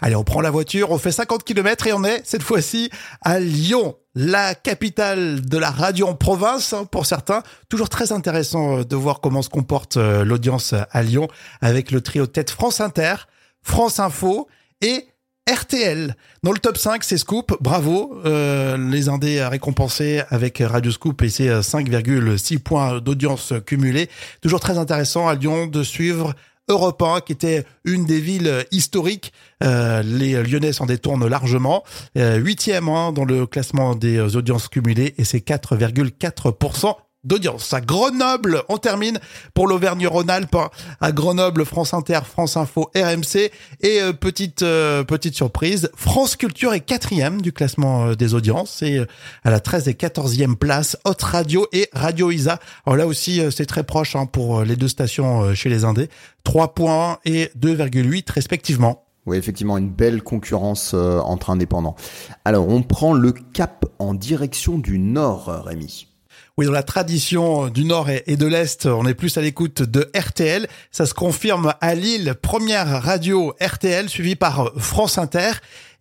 Allez, 0.00 0.16
on 0.16 0.24
prend 0.24 0.40
la 0.40 0.50
voiture, 0.50 0.90
on 0.90 0.98
fait 0.98 1.12
50 1.12 1.44
km 1.44 1.86
et 1.86 1.92
on 1.92 2.04
est 2.04 2.22
cette 2.24 2.42
fois-ci 2.42 2.90
à 3.20 3.40
Lyon, 3.40 3.96
la 4.14 4.54
capitale 4.54 5.40
de 5.40 5.58
la 5.58 5.70
radio 5.70 6.06
en 6.06 6.14
province 6.14 6.72
hein, 6.72 6.84
pour 6.84 7.06
certains. 7.06 7.42
Toujours 7.68 7.88
très 7.88 8.12
intéressant 8.12 8.78
euh, 8.78 8.84
de 8.84 8.96
voir 8.96 9.20
comment 9.20 9.42
se 9.42 9.48
comporte 9.48 9.96
euh, 9.96 10.24
l'audience 10.24 10.74
à 10.90 11.02
Lyon 11.02 11.28
avec 11.60 11.90
le 11.90 12.00
trio 12.00 12.26
tête 12.26 12.50
France 12.50 12.80
Inter, 12.80 13.14
France 13.62 13.98
Info 13.98 14.48
et 14.80 15.08
RTL. 15.50 16.16
Dans 16.42 16.52
le 16.52 16.58
top 16.58 16.78
5, 16.78 17.04
c'est 17.04 17.18
Scoop. 17.18 17.54
Bravo. 17.60 18.18
Euh, 18.24 18.78
les 18.90 19.10
Indés 19.10 19.44
récompensés 19.44 20.22
avec 20.30 20.62
Radio 20.64 20.90
Scoop 20.90 21.20
et 21.22 21.28
ses 21.28 21.48
euh, 21.48 21.60
5,6 21.60 22.58
points 22.60 23.00
d'audience 23.00 23.52
cumulés. 23.66 24.08
Toujours 24.40 24.60
très 24.60 24.78
intéressant 24.78 25.28
à 25.28 25.34
Lyon 25.34 25.66
de 25.66 25.82
suivre 25.82 26.34
Europe 26.68 27.02
1, 27.02 27.20
qui 27.20 27.32
était 27.32 27.64
une 27.84 28.04
des 28.06 28.20
villes 28.20 28.64
historiques. 28.70 29.32
Euh, 29.62 30.02
les 30.02 30.42
Lyonnais 30.42 30.72
s'en 30.72 30.86
détournent 30.86 31.26
largement. 31.26 31.84
Euh, 32.16 32.36
Huitième 32.36 32.88
hein, 32.88 33.12
dans 33.12 33.24
le 33.24 33.46
classement 33.46 33.94
des 33.94 34.36
audiences 34.36 34.68
cumulées 34.68 35.14
et 35.18 35.24
c'est 35.24 35.46
4,4% 35.46 36.94
d'audience. 37.24 37.72
À 37.72 37.80
Grenoble, 37.80 38.62
on 38.68 38.78
termine 38.78 39.18
pour 39.54 39.66
l'Auvergne-Rhône-Alpes. 39.66 40.54
hein. 40.54 40.70
À 41.00 41.12
Grenoble, 41.12 41.64
France 41.64 41.94
Inter, 41.94 42.20
France 42.30 42.56
Info, 42.56 42.90
RMC. 42.94 43.50
Et 43.80 44.00
euh, 44.00 44.12
petite 44.12 44.62
euh, 44.62 45.04
petite 45.04 45.34
surprise, 45.34 45.90
France 45.96 46.36
Culture 46.36 46.72
est 46.74 46.80
quatrième 46.80 47.40
du 47.42 47.52
classement 47.52 48.06
euh, 48.06 48.14
des 48.14 48.34
audiences. 48.34 48.82
Et 48.82 48.98
euh, 48.98 49.06
à 49.44 49.50
la 49.50 49.60
13 49.60 49.88
et 49.88 49.92
14e 49.94 50.56
place, 50.56 50.96
Haute 51.04 51.22
Radio 51.22 51.66
et 51.72 51.88
Radio 51.92 52.30
Isa. 52.30 52.58
Alors 52.86 52.96
là 52.96 53.06
aussi, 53.06 53.40
euh, 53.40 53.50
c'est 53.50 53.66
très 53.66 53.84
proche 53.84 54.16
hein, 54.16 54.26
pour 54.26 54.62
les 54.62 54.76
deux 54.76 54.88
stations 54.88 55.54
chez 55.54 55.68
les 55.68 55.84
Indés. 55.84 56.08
3 56.44 56.74
points 56.74 57.18
et 57.24 57.50
2,8 57.58 58.30
respectivement. 58.32 59.04
Oui, 59.26 59.38
effectivement, 59.38 59.78
une 59.78 59.88
belle 59.88 60.22
concurrence 60.22 60.92
entre 60.92 61.48
indépendants. 61.48 61.96
Alors, 62.44 62.68
on 62.68 62.82
prend 62.82 63.14
le 63.14 63.32
cap 63.32 63.86
en 63.98 64.12
direction 64.12 64.76
du 64.76 64.98
nord, 64.98 65.46
Rémi. 65.64 66.08
Oui, 66.56 66.66
dans 66.66 66.72
la 66.72 66.84
tradition 66.84 67.66
du 67.66 67.84
Nord 67.84 68.10
et 68.10 68.36
de 68.36 68.46
l'Est, 68.46 68.86
on 68.86 69.08
est 69.08 69.14
plus 69.14 69.36
à 69.36 69.40
l'écoute 69.40 69.82
de 69.82 70.08
RTL. 70.16 70.68
Ça 70.92 71.04
se 71.04 71.12
confirme 71.12 71.74
à 71.80 71.96
Lille, 71.96 72.36
première 72.40 73.02
radio 73.02 73.52
RTL, 73.60 74.08
suivie 74.08 74.36
par 74.36 74.70
France 74.76 75.18
Inter. 75.18 75.50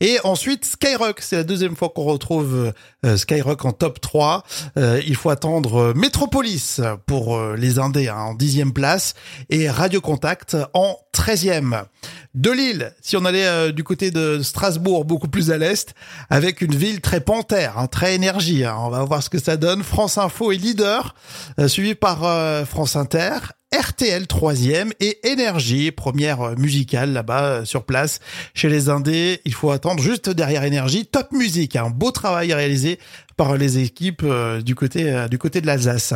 Et 0.02 0.18
ensuite, 0.24 0.66
Skyrock, 0.66 1.22
c'est 1.22 1.36
la 1.38 1.44
deuxième 1.44 1.76
fois 1.76 1.90
qu'on 1.90 2.04
retrouve 2.04 2.74
euh, 3.06 3.18
Skyrock 3.18 3.64
en 3.66 3.72
top 3.72 4.02
3. 4.02 4.44
Euh, 4.78 5.02
il 5.06 5.16
faut 5.16 5.30
attendre 5.30 5.76
euh, 5.78 5.94
Métropolis 5.94 6.82
pour 7.06 7.36
euh, 7.36 7.56
les 7.58 7.80
Indés 7.80 8.10
hein, 8.10 8.18
en 8.18 8.34
dixième 8.34 8.74
place 8.74 9.14
et 9.50 9.70
Radio 9.70 10.02
Contact 10.02 10.58
en 10.74 10.98
treizième. 11.12 11.84
De 12.34 12.50
Lille, 12.50 12.94
si 13.02 13.16
on 13.16 13.26
allait 13.26 13.72
du 13.74 13.84
côté 13.84 14.10
de 14.10 14.42
Strasbourg, 14.42 15.06
beaucoup 15.06 15.28
plus 15.28 15.52
à 15.52 15.58
l'est, 15.60 15.94
avec 16.32 16.62
une 16.62 16.76
ville 16.76 17.00
très 17.00 17.20
panthère, 17.22 17.78
hein, 17.78 17.86
très 17.86 18.16
énergie. 18.16 18.66
hein. 18.66 18.76
On 18.80 18.90
va 18.90 19.04
voir 19.04 19.22
ce 19.22 19.30
que 19.30 19.38
ça 19.38 19.56
donne. 19.56 19.84
France 19.84 20.18
Info 20.18 20.52
est 20.52 20.58
leader, 20.58 21.14
suivi 21.68 21.94
par 21.94 22.66
France 22.66 22.96
Inter. 22.96 23.38
RTL 23.74 24.28
troisième 24.28 24.92
et 25.00 25.28
Énergie 25.28 25.92
première 25.92 26.58
musicale 26.58 27.12
là-bas 27.12 27.44
euh, 27.44 27.66
sur 27.66 27.86
place 27.86 28.20
chez 28.54 28.70
les 28.70 28.90
Indés. 28.90 29.42
Il 29.46 29.54
faut 29.54 29.72
attendre 29.72 30.02
juste 30.02 30.30
derrière 30.30 30.64
Énergie. 30.64 31.08
Top 31.08 31.32
musique, 31.32 31.76
un 31.76 31.90
beau 31.90 32.12
travail 32.12 32.54
réalisé 32.54 33.00
par 33.36 33.58
les 33.58 33.80
équipes 33.80 34.22
euh, 34.24 34.62
du 34.62 34.76
côté 34.76 35.12
euh, 35.12 35.28
du 35.28 35.38
côté 35.38 35.62
de 35.62 35.68
l'Alsace. 35.68 36.14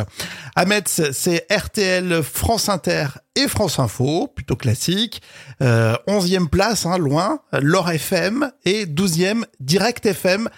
À 0.54 0.64
Metz, 0.64 1.02
c'est 1.12 1.46
RTL, 1.50 2.22
France 2.22 2.68
Inter 2.68 3.06
et 3.34 3.48
France 3.48 3.78
Info, 3.78 4.28
plutôt 4.34 4.56
classique. 4.56 5.22
Euh, 5.62 5.96
11e 6.06 6.48
place, 6.48 6.86
hein, 6.86 6.98
loin, 6.98 7.40
L'Or 7.60 7.90
FM 7.90 8.50
et 8.64 8.86
12e 8.86 9.44
Direct 9.60 10.06
FM. 10.06 10.48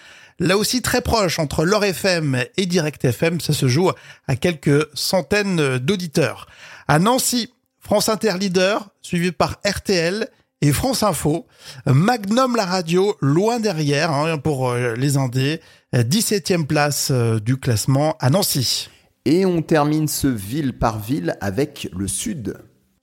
Là 0.43 0.57
aussi 0.57 0.81
très 0.81 1.03
proche 1.03 1.39
entre 1.39 1.67
L'Or 1.67 1.85
FM 1.85 2.45
et 2.57 2.65
Direct 2.65 3.05
FM, 3.05 3.43
ça 3.43 3.53
se 3.53 3.69
joue 3.69 3.91
à 4.27 4.37
quelques 4.37 4.89
centaines 4.95 5.77
d'auditeurs. 5.77 6.47
À 6.89 6.99
Nancy, 6.99 7.53
France 7.79 8.09
Inter 8.09 8.39
leader, 8.41 8.89
suivi 9.03 9.33
par 9.33 9.61
RTL 9.67 10.29
et 10.63 10.73
France 10.73 11.03
Info. 11.03 11.47
Magnum 11.85 12.57
la 12.57 12.65
radio, 12.65 13.19
loin 13.21 13.61
derrière 13.61 14.13
hein, 14.13 14.39
pour 14.39 14.71
euh, 14.71 14.95
les 14.95 15.19
Indés. 15.19 15.61
17e 15.93 16.65
place 16.65 17.11
euh, 17.11 17.39
du 17.39 17.59
classement 17.59 18.17
à 18.19 18.31
Nancy. 18.31 18.89
Et 19.27 19.45
on 19.45 19.61
termine 19.61 20.09
ce 20.09 20.27
ville 20.27 20.73
par 20.73 20.99
ville 20.99 21.37
avec 21.43 21.91
le 21.95 22.09
sud. 22.09 22.57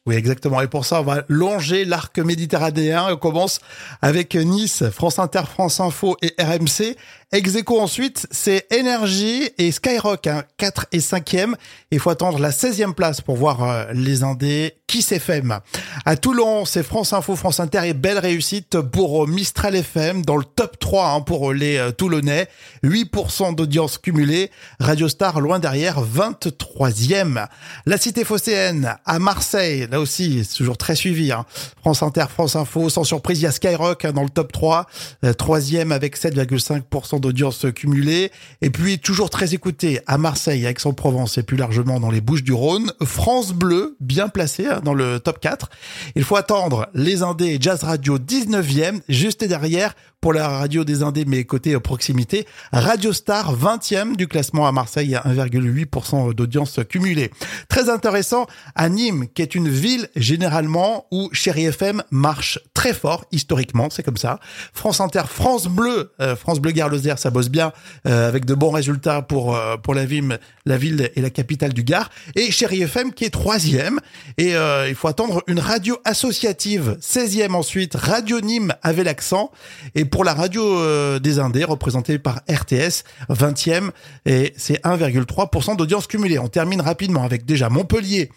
Oui, 0.08 0.16
exactement. 0.16 0.62
Et 0.62 0.68
pour 0.68 0.86
ça, 0.86 1.02
on 1.02 1.04
va 1.04 1.26
longer 1.28 1.84
l'arc 1.84 2.18
méditerranéen. 2.18 3.08
On 3.12 3.18
commence 3.18 3.60
avec 4.02 4.36
Nice, 4.36 4.86
France 4.90 5.20
Inter, 5.20 5.42
France 5.52 5.82
Info 5.82 6.16
et 6.22 6.34
RMC. 6.42 6.96
Execo 7.34 7.82
ensuite, 7.82 8.26
c'est 8.32 8.66
Énergie 8.72 9.50
et 9.58 9.74
Skyrock, 9.74 10.28
hein, 10.28 10.46
4 10.56 10.86
et 10.94 11.00
5e. 11.00 11.56
Il 11.92 12.00
faut 12.00 12.10
attendre 12.10 12.40
la 12.40 12.52
16e 12.52 12.94
place 12.94 13.20
pour 13.20 13.36
voir 13.36 13.64
euh, 13.64 13.86
les 13.94 14.24
Indés 14.24 14.78
qui 14.88 15.02
s'FM. 15.02 15.60
À 16.06 16.16
Toulon, 16.16 16.64
c'est 16.64 16.84
France 16.84 17.12
Info, 17.12 17.36
France 17.36 17.60
Inter 17.60 17.82
et 17.84 17.94
belle 17.94 18.20
réussite 18.20 18.80
pour 18.80 19.28
Mistral 19.28 19.76
FM 19.76 20.24
dans 20.24 20.38
le 20.38 20.46
top 20.46 20.80
3 20.80 21.10
hein, 21.10 21.20
pour 21.20 21.52
les 21.52 21.76
euh, 21.76 21.92
Toulonnais. 21.92 22.48
8% 22.86 23.56
d'audience 23.56 23.98
cumulée. 23.98 24.50
Radio 24.80 25.10
Star 25.10 25.42
loin 25.42 25.60
derrière, 25.60 26.02
23e. 26.02 27.48
La 27.86 27.98
cité 27.98 28.24
phocéenne 28.24 28.96
à 29.06 29.20
Marseille, 29.20 29.86
là 29.92 30.00
aussi, 30.00 30.46
c'est 30.46 30.56
toujours 30.56 30.78
très 30.78 30.96
suivi. 30.96 31.34
Hein. 31.34 31.46
France 31.82 32.04
Inter, 32.04 32.28
France 32.34 32.56
Info, 32.56 32.90
sans 32.90 33.04
surprise, 33.04 33.42
il 33.42 33.44
y 33.44 33.48
a 33.48 33.52
Skyrock 33.52 34.06
hein, 34.06 34.14
dans 34.14 34.24
le 34.24 34.30
top 34.30 34.54
3. 34.54 34.86
Euh, 35.26 35.34
troisième 35.34 35.92
avec 35.92 36.18
7,5% 36.18 37.17
d'audience 37.20 37.66
cumulée. 37.76 38.32
Et 38.62 38.70
puis, 38.70 39.00
toujours 39.00 39.30
très 39.30 39.54
écouté 39.54 40.00
à 40.08 40.18
Marseille, 40.18 40.66
Aix-en-Provence 40.66 41.38
et 41.38 41.44
plus 41.44 41.58
largement 41.58 42.00
dans 42.00 42.12
les 42.12 42.22
Bouches 42.22 42.44
du 42.44 42.54
Rhône. 42.54 42.92
France 43.04 43.54
Bleu, 43.54 43.96
bien 44.00 44.30
placé 44.30 44.66
hein, 44.68 44.82
dans 44.84 44.94
le 44.94 45.20
top 45.20 45.40
4. 45.40 45.70
Il 46.16 46.24
faut 46.24 46.36
attendre 46.36 46.88
les 46.94 47.24
Indés 47.24 47.58
Jazz 47.60 47.84
Radio 47.84 48.18
19e, 48.18 49.02
juste 49.10 49.44
derrière 49.44 49.94
pour 50.22 50.34
la 50.34 50.48
radio 50.48 50.84
des 50.84 51.04
Indés, 51.04 51.26
mais 51.26 51.44
côté 51.44 51.78
proximité. 51.80 52.48
Radio 52.72 53.14
Star, 53.14 53.56
20e 53.56 54.16
du 54.16 54.28
classement 54.28 54.68
à 54.68 54.72
Marseille, 54.72 55.16
à 55.16 55.22
1,8% 55.22 56.34
d'audience 56.34 56.80
cumulée. 56.90 57.32
Très 57.70 57.90
intéressant, 57.90 58.48
à 58.76 58.90
Nîmes, 58.90 59.28
qui 59.34 59.42
est 59.42 59.54
une 59.54 59.70
ville 59.70 60.10
généralement 60.16 61.06
où 61.12 61.30
Chéri 61.34 61.66
FM 61.66 62.04
marche 62.12 62.60
très 62.74 62.94
fort, 62.94 63.26
historiquement, 63.32 63.90
c'est 63.90 64.04
comme 64.04 64.18
ça. 64.18 64.40
France 64.74 65.02
Inter, 65.02 65.24
France 65.30 65.68
Bleu, 65.68 66.12
euh, 66.20 66.36
France 66.36 66.60
Bleu 66.60 66.72
Gare 66.72 66.90
ça 67.18 67.30
bosse 67.30 67.50
bien, 67.50 67.72
euh, 68.08 68.28
avec 68.28 68.46
de 68.46 68.54
bons 68.54 68.72
résultats 68.72 69.22
pour 69.22 69.56
euh, 69.56 69.78
pour 69.78 69.94
la 69.94 70.06
ville, 70.06 70.40
la 70.66 70.78
ville 70.78 71.12
et 71.16 71.22
la 71.22 71.30
capitale 71.30 71.74
du 71.74 71.84
Gard. 71.84 72.10
Et 72.36 72.52
Chéri 72.52 72.82
FM 72.82 73.14
qui 73.14 73.26
est 73.26 73.30
troisième. 73.30 74.00
Et 74.38 74.54
il 74.88 74.96
faut 74.96 75.08
attendre 75.08 75.44
une 75.48 75.60
radio 75.60 75.98
associative, 76.06 76.98
16e 77.02 77.54
ensuite, 77.54 77.96
Radio 77.96 78.42
Nîmes 78.42 78.74
avec 78.82 79.06
l'accent. 79.06 79.52
Et 79.96 80.06
pour 80.08 80.24
la 80.24 80.34
radio 80.34 80.64
euh, 80.80 81.20
des 81.20 81.40
Indés, 81.40 81.64
représentée 81.64 82.20
par 82.20 82.42
RTS, 82.50 83.04
20e, 83.30 83.92
et 84.26 84.54
c'est 84.58 84.84
1,3% 84.84 85.76
d'audience 85.78 86.08
cumulée. 86.08 86.40
On 86.40 86.48
termine 86.48 86.82
rapidement 86.82 87.24
avec 87.24 87.46
déjà 87.46 87.70
Montpellier, 87.70 88.32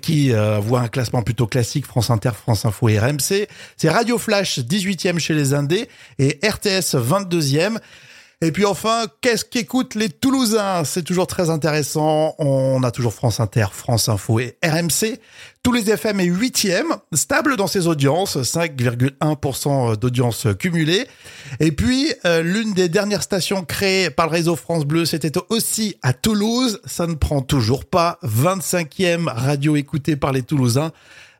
qui 0.00 0.32
euh, 0.32 0.58
voit 0.58 0.80
un 0.80 0.88
classement 0.88 1.22
plutôt 1.22 1.46
classique, 1.46 1.86
France 1.86 2.10
Inter, 2.10 2.30
France 2.40 2.64
Info 2.64 2.88
et 2.88 2.98
RMC. 2.98 3.48
C'est 3.76 3.90
Radio 3.90 4.18
Flash, 4.18 4.58
18e 4.60 5.18
chez 5.18 5.34
les 5.34 5.54
Indés, 5.54 5.88
et 6.18 6.38
RTS, 6.42 6.94
22e. 6.94 7.78
Et 8.42 8.50
puis 8.50 8.64
enfin, 8.64 9.06
qu'est-ce 9.20 9.44
qu'écoutent 9.44 9.94
les 9.94 10.08
Toulousains? 10.08 10.82
C'est 10.84 11.04
toujours 11.04 11.28
très 11.28 11.48
intéressant. 11.48 12.34
On 12.38 12.82
a 12.82 12.90
toujours 12.90 13.14
France 13.14 13.38
Inter, 13.38 13.66
France 13.70 14.08
Info 14.08 14.40
et 14.40 14.56
RMC. 14.64 15.20
Tous 15.64 15.70
les 15.70 15.90
FM 15.90 16.18
est 16.18 16.24
huitième, 16.24 16.88
stable 17.12 17.56
dans 17.56 17.68
ses 17.68 17.86
audiences, 17.86 18.36
5,1% 18.36 19.96
d'audience 19.96 20.48
cumulée. 20.58 21.06
Et 21.60 21.70
puis, 21.70 22.12
euh, 22.24 22.42
l'une 22.42 22.72
des 22.72 22.88
dernières 22.88 23.22
stations 23.22 23.64
créées 23.64 24.10
par 24.10 24.26
le 24.26 24.32
réseau 24.32 24.56
France 24.56 24.84
Bleu, 24.84 25.04
c'était 25.04 25.38
aussi 25.50 25.94
à 26.02 26.14
Toulouse. 26.14 26.80
Ça 26.84 27.06
ne 27.06 27.14
prend 27.14 27.42
toujours 27.42 27.84
pas. 27.84 28.18
25e 28.24 29.28
radio 29.28 29.76
écoutée 29.76 30.16
par 30.16 30.32
les 30.32 30.42
Toulousains. 30.42 30.90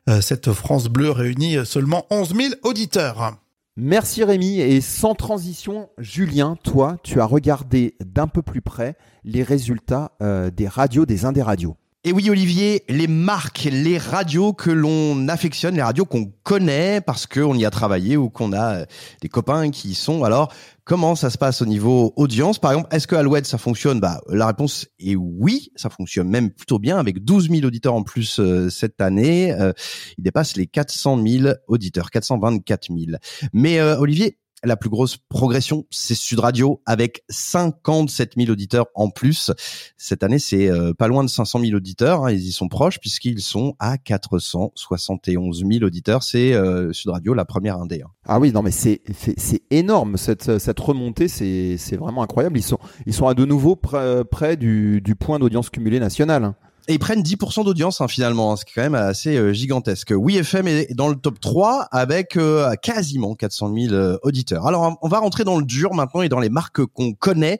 Euh, 0.09 0.21
cette 0.21 0.53
France 0.53 0.87
Bleu 0.87 1.11
réunit 1.11 1.57
seulement 1.65 2.05
11 2.09 2.33
000 2.33 2.53
auditeurs. 2.63 3.35
Merci 3.75 4.23
Rémi. 4.23 4.61
Et 4.61 4.79
sans 4.79 5.15
transition, 5.15 5.89
Julien, 5.97 6.55
toi, 6.63 6.95
tu 7.03 7.19
as 7.19 7.25
regardé 7.25 7.95
d'un 7.99 8.27
peu 8.27 8.41
plus 8.41 8.61
près 8.61 8.95
les 9.25 9.43
résultats 9.43 10.13
euh, 10.21 10.49
des 10.49 10.69
radios 10.69 11.05
des 11.05 11.25
Indés 11.25 11.41
Radios. 11.41 11.75
Et 12.05 12.11
oui, 12.11 12.29
Olivier, 12.29 12.83
les 12.89 13.07
marques, 13.07 13.63
les 13.71 13.97
radios 13.97 14.51
que 14.51 14.69
l'on 14.69 15.29
affectionne, 15.29 15.75
les 15.75 15.81
radios 15.81 16.03
qu'on 16.03 16.33
connaît 16.43 16.99
parce 16.99 17.25
qu'on 17.25 17.55
y 17.55 17.63
a 17.63 17.69
travaillé 17.69 18.17
ou 18.17 18.29
qu'on 18.29 18.51
a 18.51 18.79
euh, 18.79 18.85
des 19.21 19.29
copains 19.29 19.71
qui 19.71 19.91
y 19.91 19.95
sont. 19.95 20.25
Alors, 20.25 20.51
comment 20.83 21.15
ça 21.15 21.29
se 21.29 21.37
passe 21.37 21.61
au 21.61 21.65
niveau 21.65 22.11
audience? 22.17 22.59
Par 22.59 22.73
exemple, 22.73 22.93
est-ce 22.93 23.07
que 23.07 23.15
Alouette, 23.15 23.45
ça 23.45 23.57
fonctionne? 23.57 24.01
Bah, 24.01 24.19
La 24.27 24.47
réponse 24.47 24.85
est 24.99 25.15
oui, 25.15 25.71
ça 25.77 25.89
fonctionne 25.89 26.27
même 26.27 26.51
plutôt 26.51 26.77
bien 26.77 26.99
avec 26.99 27.23
12 27.23 27.49
000 27.49 27.65
auditeurs 27.65 27.93
en 27.93 28.03
plus 28.03 28.37
euh, 28.41 28.69
cette 28.69 28.99
année. 28.99 29.53
Euh, 29.53 29.71
il 30.17 30.25
dépasse 30.25 30.57
les 30.57 30.67
400 30.67 31.25
000 31.25 31.53
auditeurs, 31.69 32.11
424 32.11 32.87
000. 32.89 33.17
Mais 33.53 33.81
Olivier, 33.81 34.39
la 34.63 34.77
plus 34.77 34.89
grosse 34.89 35.17
progression, 35.17 35.85
c'est 35.89 36.15
Sud 36.15 36.39
Radio 36.39 36.81
avec 36.85 37.23
57 37.29 38.33
000 38.37 38.51
auditeurs 38.51 38.87
en 38.95 39.09
plus. 39.09 39.51
Cette 39.97 40.23
année, 40.23 40.39
c'est 40.39 40.69
euh, 40.69 40.93
pas 40.93 41.07
loin 41.07 41.23
de 41.23 41.29
500 41.29 41.59
000 41.59 41.73
auditeurs. 41.73 42.25
Hein, 42.25 42.31
ils 42.31 42.47
y 42.47 42.51
sont 42.51 42.67
proches 42.67 42.99
puisqu'ils 42.99 43.41
sont 43.41 43.75
à 43.79 43.97
471 43.97 45.63
000 45.69 45.83
auditeurs. 45.83 46.23
C'est 46.23 46.53
euh, 46.53 46.93
Sud 46.93 47.11
Radio, 47.11 47.33
la 47.33 47.45
première 47.45 47.77
indé. 47.77 48.01
Hein. 48.03 48.09
Ah 48.25 48.39
oui, 48.39 48.51
non 48.51 48.61
mais 48.61 48.71
c'est 48.71 49.01
c'est 49.37 49.61
énorme 49.69 50.17
cette 50.17 50.57
cette 50.57 50.79
remontée, 50.79 51.27
c'est 51.27 51.77
c'est 51.77 51.97
vraiment 51.97 52.23
incroyable. 52.23 52.57
Ils 52.57 52.63
sont 52.63 52.79
ils 53.05 53.13
sont 53.13 53.27
à 53.27 53.33
de 53.33 53.45
nouveau 53.45 53.75
près, 53.75 54.23
près 54.23 54.55
du 54.55 55.01
du 55.01 55.15
point 55.15 55.39
d'audience 55.39 55.69
cumulé 55.69 55.99
national. 55.99 56.53
Et 56.89 56.95
ils 56.95 56.99
prennent 56.99 57.21
10% 57.21 57.63
d'audience 57.63 58.01
hein, 58.01 58.09
finalement, 58.09 58.51
hein, 58.51 58.55
ce 58.57 58.65
qui 58.65 58.71
est 58.71 58.75
quand 58.75 58.81
même 58.81 58.95
assez 58.95 59.37
euh, 59.37 59.53
gigantesque. 59.53 60.13
Oui 60.13 60.35
FM 60.35 60.67
est 60.67 60.93
dans 60.93 61.07
le 61.07 61.15
top 61.15 61.39
3 61.39 61.87
avec 61.91 62.35
euh, 62.35 62.73
quasiment 62.75 63.35
400 63.35 63.73
000 63.73 63.93
euh, 63.93 64.17
auditeurs. 64.21 64.67
Alors 64.67 64.97
on 65.01 65.07
va 65.07 65.19
rentrer 65.19 65.45
dans 65.45 65.57
le 65.57 65.63
dur 65.63 65.93
maintenant 65.93 66.23
et 66.23 66.29
dans 66.29 66.41
les 66.41 66.49
marques 66.49 66.85
qu'on 66.87 67.13
connaît 67.13 67.59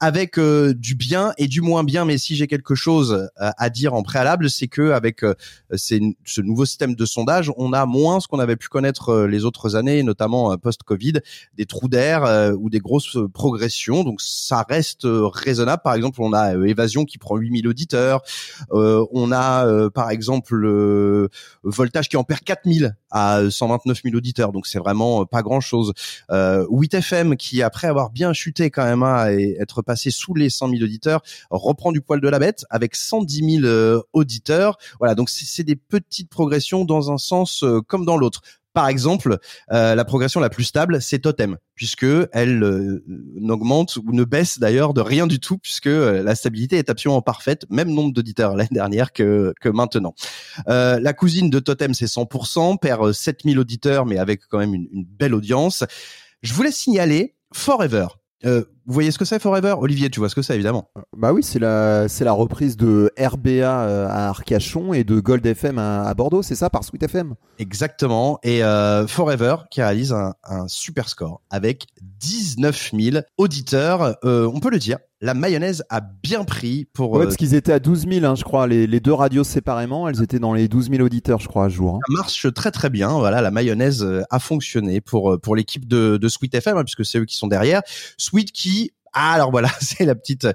avec 0.00 0.38
du 0.40 0.94
bien 0.94 1.34
et 1.36 1.48
du 1.48 1.60
moins 1.60 1.84
bien. 1.84 2.06
Mais 2.06 2.16
si 2.16 2.34
j'ai 2.34 2.46
quelque 2.46 2.74
chose 2.74 3.28
à 3.36 3.70
dire 3.70 3.92
en 3.92 4.02
préalable, 4.02 4.48
c'est 4.48 4.68
que 4.68 4.92
avec 4.92 5.20
ce 5.74 6.40
nouveau 6.40 6.64
système 6.64 6.94
de 6.94 7.04
sondage, 7.04 7.52
on 7.56 7.72
a 7.72 7.84
moins 7.84 8.20
ce 8.20 8.28
qu'on 8.28 8.38
avait 8.38 8.56
pu 8.56 8.68
connaître 8.68 9.24
les 9.24 9.44
autres 9.44 9.76
années, 9.76 10.02
notamment 10.02 10.56
post-Covid, 10.56 11.14
des 11.56 11.66
trous 11.66 11.88
d'air 11.88 12.54
ou 12.58 12.70
des 12.70 12.80
grosses 12.80 13.18
progressions. 13.34 14.04
Donc 14.04 14.20
ça 14.20 14.64
reste 14.68 15.02
raisonnable. 15.04 15.82
Par 15.82 15.94
exemple, 15.94 16.22
on 16.22 16.32
a 16.32 16.54
Évasion 16.54 17.04
qui 17.04 17.18
prend 17.18 17.36
8000 17.36 17.68
auditeurs. 17.68 18.22
Euh, 18.72 19.04
on 19.12 19.32
a 19.32 19.66
euh, 19.66 19.90
par 19.90 20.10
exemple 20.10 20.54
le 20.54 21.28
Voltage 21.62 22.08
qui 22.08 22.16
en 22.16 22.24
perd 22.24 22.40
4000 22.40 22.96
à 23.10 23.50
129 23.50 24.02
000 24.04 24.16
auditeurs, 24.16 24.52
donc 24.52 24.66
c'est 24.66 24.78
vraiment 24.78 25.26
pas 25.26 25.42
grand 25.42 25.60
chose. 25.60 25.92
Euh, 26.30 26.66
8 26.70 26.94
FM 26.94 27.36
qui 27.36 27.62
après 27.62 27.88
avoir 27.88 28.10
bien 28.10 28.32
chuté 28.32 28.70
quand 28.70 28.84
même 28.84 29.02
hein, 29.02 29.30
et 29.30 29.56
être 29.60 29.82
passé 29.82 30.10
sous 30.10 30.34
les 30.34 30.50
100 30.50 30.70
000 30.70 30.82
auditeurs 30.82 31.22
reprend 31.50 31.92
du 31.92 32.00
poil 32.00 32.20
de 32.20 32.28
la 32.28 32.38
bête 32.38 32.64
avec 32.70 32.96
110 32.96 33.56
000 33.60 33.64
euh, 33.64 34.00
auditeurs. 34.12 34.78
Voilà, 34.98 35.14
donc 35.14 35.30
c'est 35.30 35.64
des 35.64 35.76
petites 35.76 36.30
progressions 36.30 36.84
dans 36.84 37.12
un 37.12 37.18
sens 37.18 37.64
comme 37.86 38.04
dans 38.04 38.16
l'autre. 38.16 38.42
Par 38.72 38.88
exemple, 38.88 39.38
euh, 39.70 39.94
la 39.94 40.04
progression 40.04 40.40
la 40.40 40.48
plus 40.48 40.64
stable, 40.64 41.02
c'est 41.02 41.20
Totem, 41.20 41.58
puisque 41.74 42.06
elle 42.32 42.62
euh, 42.62 43.04
n'augmente 43.06 43.96
ou 43.96 44.12
ne 44.12 44.24
baisse 44.24 44.58
d'ailleurs 44.58 44.94
de 44.94 45.00
rien 45.00 45.26
du 45.26 45.40
tout, 45.40 45.58
puisque 45.58 45.88
euh, 45.88 46.22
la 46.22 46.34
stabilité 46.34 46.78
est 46.78 46.88
absolument 46.88 47.22
parfaite, 47.22 47.66
même 47.70 47.90
nombre 47.90 48.12
d'auditeurs 48.12 48.56
l'année 48.56 48.68
dernière 48.72 49.12
que, 49.12 49.52
que 49.60 49.68
maintenant. 49.68 50.14
la 50.66 51.12
cousine 51.12 51.50
de 51.50 51.58
Totem, 51.58 51.94
c'est 51.94 52.06
100%, 52.06 52.78
perd 52.78 53.12
7000 53.12 53.58
auditeurs, 53.58 54.06
mais 54.06 54.18
avec 54.18 54.40
quand 54.48 54.58
même 54.58 54.74
une, 54.74 54.88
une 54.92 55.04
belle 55.04 55.34
audience. 55.34 55.84
Je 56.42 56.54
voulais 56.54 56.72
signaler 56.72 57.34
Forever, 57.52 58.06
euh, 58.44 58.64
vous 58.86 58.94
voyez 58.94 59.10
ce 59.12 59.18
que 59.18 59.24
c'est 59.24 59.40
Forever? 59.40 59.76
Olivier, 59.78 60.10
tu 60.10 60.18
vois 60.18 60.28
ce 60.28 60.34
que 60.34 60.42
c'est 60.42 60.54
évidemment. 60.54 60.88
Bah 61.16 61.32
oui, 61.32 61.42
c'est 61.42 61.60
la 61.60 62.08
c'est 62.08 62.24
la 62.24 62.32
reprise 62.32 62.76
de 62.76 63.12
RBA 63.18 63.50
euh, 63.50 64.08
à 64.08 64.28
Arcachon 64.28 64.92
et 64.92 65.04
de 65.04 65.20
Gold 65.20 65.46
FM 65.46 65.78
à, 65.78 66.12
Bordeaux, 66.14 66.42
c'est 66.42 66.56
ça 66.56 66.68
par 66.68 66.82
Sweet 66.82 67.04
FM. 67.04 67.34
Exactement. 67.58 68.40
Et 68.42 68.64
euh, 68.64 69.06
Forever 69.06 69.56
qui 69.70 69.82
réalise 69.82 70.12
un, 70.12 70.34
un 70.44 70.66
super 70.66 71.08
score 71.08 71.42
avec 71.50 71.86
19 72.00 72.92
000 72.92 73.24
auditeurs. 73.36 74.16
Euh, 74.24 74.50
on 74.52 74.58
peut 74.58 74.70
le 74.70 74.78
dire, 74.78 74.98
la 75.20 75.34
mayonnaise 75.34 75.84
a 75.88 76.00
bien 76.00 76.42
pris 76.42 76.86
pour. 76.92 77.12
Ouais, 77.12 77.24
parce 77.24 77.36
qu'ils 77.36 77.54
étaient 77.54 77.72
à 77.72 77.78
12 77.78 78.08
000, 78.08 78.26
hein, 78.26 78.34
je 78.34 78.42
crois. 78.42 78.66
Les, 78.66 78.88
les, 78.88 78.98
deux 78.98 79.12
radios 79.12 79.44
séparément, 79.44 80.08
elles 80.08 80.20
étaient 80.22 80.40
dans 80.40 80.54
les 80.54 80.66
12 80.66 80.90
000 80.90 81.02
auditeurs, 81.02 81.38
je 81.38 81.46
crois, 81.46 81.66
à 81.66 81.68
jour. 81.68 81.94
Hein. 81.94 82.00
Ça 82.08 82.14
marche 82.14 82.52
très 82.54 82.72
très 82.72 82.90
bien. 82.90 83.10
Voilà, 83.10 83.40
la 83.40 83.52
mayonnaise 83.52 84.04
a 84.28 84.38
fonctionné 84.40 85.00
pour 85.00 85.38
pour 85.40 85.54
l'équipe 85.54 85.86
de, 85.86 86.16
de 86.16 86.28
Sweet 86.28 86.56
FM, 86.56 86.76
hein, 86.76 86.84
puisque 86.84 87.04
c'est 87.04 87.18
eux 87.18 87.24
qui 87.24 87.36
sont 87.36 87.46
derrière. 87.46 87.82
Sweet 88.18 88.50
qui 88.50 88.71
alors 89.12 89.50
voilà, 89.50 89.68
c'est 89.80 90.04
la 90.04 90.14
petite 90.14 90.46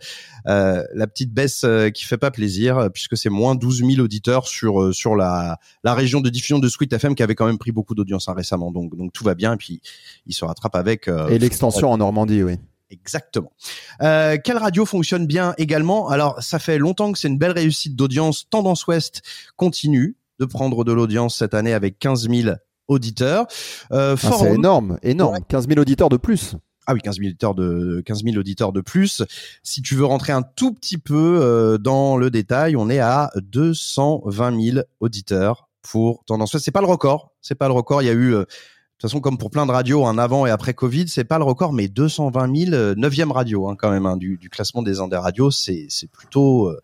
euh, 0.47 0.83
la 0.93 1.07
petite 1.07 1.33
baisse 1.33 1.63
euh, 1.63 1.89
qui 1.89 2.05
fait 2.05 2.17
pas 2.17 2.31
plaisir 2.31 2.89
puisque 2.93 3.17
c'est 3.17 3.29
moins 3.29 3.55
12 3.55 3.83
000 3.85 3.99
auditeurs 3.99 4.47
sur 4.47 4.81
euh, 4.81 4.93
sur 4.93 5.15
la 5.15 5.59
la 5.83 5.93
région 5.93 6.21
de 6.21 6.29
diffusion 6.29 6.59
de 6.59 6.67
Sweet 6.67 6.93
FM 6.93 7.15
qui 7.15 7.23
avait 7.23 7.35
quand 7.35 7.45
même 7.45 7.57
pris 7.57 7.71
beaucoup 7.71 7.95
d'audience 7.95 8.29
hein, 8.29 8.33
récemment. 8.35 8.71
Donc 8.71 8.95
donc 8.95 9.13
tout 9.13 9.23
va 9.23 9.35
bien 9.35 9.53
et 9.53 9.57
puis 9.57 9.81
il 10.25 10.33
se 10.33 10.45
rattrape 10.45 10.75
avec 10.75 11.07
euh, 11.07 11.29
et 11.29 11.39
l'extension 11.39 11.91
en 11.91 11.97
Normandie, 11.97 12.43
oui. 12.43 12.57
Exactement. 12.89 13.51
Euh, 14.01 14.37
quelle 14.41 14.57
radio 14.57 14.85
fonctionne 14.85 15.27
bien 15.27 15.53
également? 15.57 16.09
Alors, 16.09 16.41
ça 16.41 16.59
fait 16.59 16.77
longtemps 16.77 17.11
que 17.11 17.19
c'est 17.19 17.27
une 17.27 17.37
belle 17.37 17.51
réussite 17.51 17.95
d'audience. 17.95 18.47
Tendance 18.49 18.87
Ouest 18.87 19.21
continue 19.57 20.15
de 20.39 20.45
prendre 20.45 20.83
de 20.85 20.93
l'audience 20.93 21.37
cette 21.37 21.53
année 21.53 21.73
avec 21.73 21.99
15 21.99 22.29
000 22.29 22.55
auditeurs. 22.87 23.47
Euh, 23.91 24.15
ah, 24.21 24.31
c'est 24.39 24.53
énorme, 24.53 24.97
énorme. 25.03 25.39
15 25.49 25.67
000 25.67 25.79
auditeurs 25.79 26.09
de 26.09 26.17
plus. 26.17 26.55
Ah 26.89 26.93
oui, 26.93 27.01
15 27.01 27.17
000 27.17 27.27
auditeurs 27.27 27.53
de 27.53 28.01
15 28.05 28.23
000 28.23 28.37
auditeurs 28.37 28.71
de 28.71 28.79
plus. 28.79 29.21
Si 29.61 29.81
tu 29.81 29.95
veux 29.95 30.05
rentrer 30.05 30.31
un 30.31 30.41
tout 30.41 30.73
petit 30.73 30.97
peu 30.97 31.39
euh, 31.41 31.77
dans 31.77 32.15
le 32.15 32.31
détail, 32.31 32.77
on 32.77 32.89
est 32.89 33.01
à 33.01 33.29
220 33.35 34.71
000 34.71 34.85
auditeurs 35.01 35.67
pour 35.81 36.23
Tendance 36.25 36.57
C'est 36.57 36.71
pas 36.71 36.79
le 36.79 36.87
record, 36.87 37.33
c'est 37.41 37.55
pas 37.55 37.67
le 37.67 37.73
record. 37.73 38.01
Il 38.01 38.05
y 38.05 38.09
a 38.09 38.13
eu, 38.13 38.33
euh, 38.33 38.39
de 38.39 38.45
toute 38.45 39.01
façon, 39.01 39.19
comme 39.19 39.37
pour 39.37 39.51
plein 39.51 39.65
de 39.65 39.71
radios, 39.71 40.05
un 40.05 40.17
avant 40.17 40.45
et 40.45 40.49
après 40.49 40.73
Covid, 40.73 41.09
c'est 41.09 41.25
pas 41.25 41.37
le 41.37 41.43
record, 41.43 41.73
mais 41.73 41.89
220 41.89 42.55
000, 42.55 42.71
9e 42.93 43.31
radio 43.33 43.67
hein, 43.67 43.75
quand 43.77 43.91
même 43.91 44.05
hein, 44.05 44.15
du, 44.15 44.37
du, 44.37 44.49
classement 44.49 44.81
des 44.81 45.01
Indes 45.01 45.13
radios, 45.13 45.51
c'est 45.51 45.87
c'est 45.89 46.09
plutôt 46.09 46.69
euh, 46.69 46.79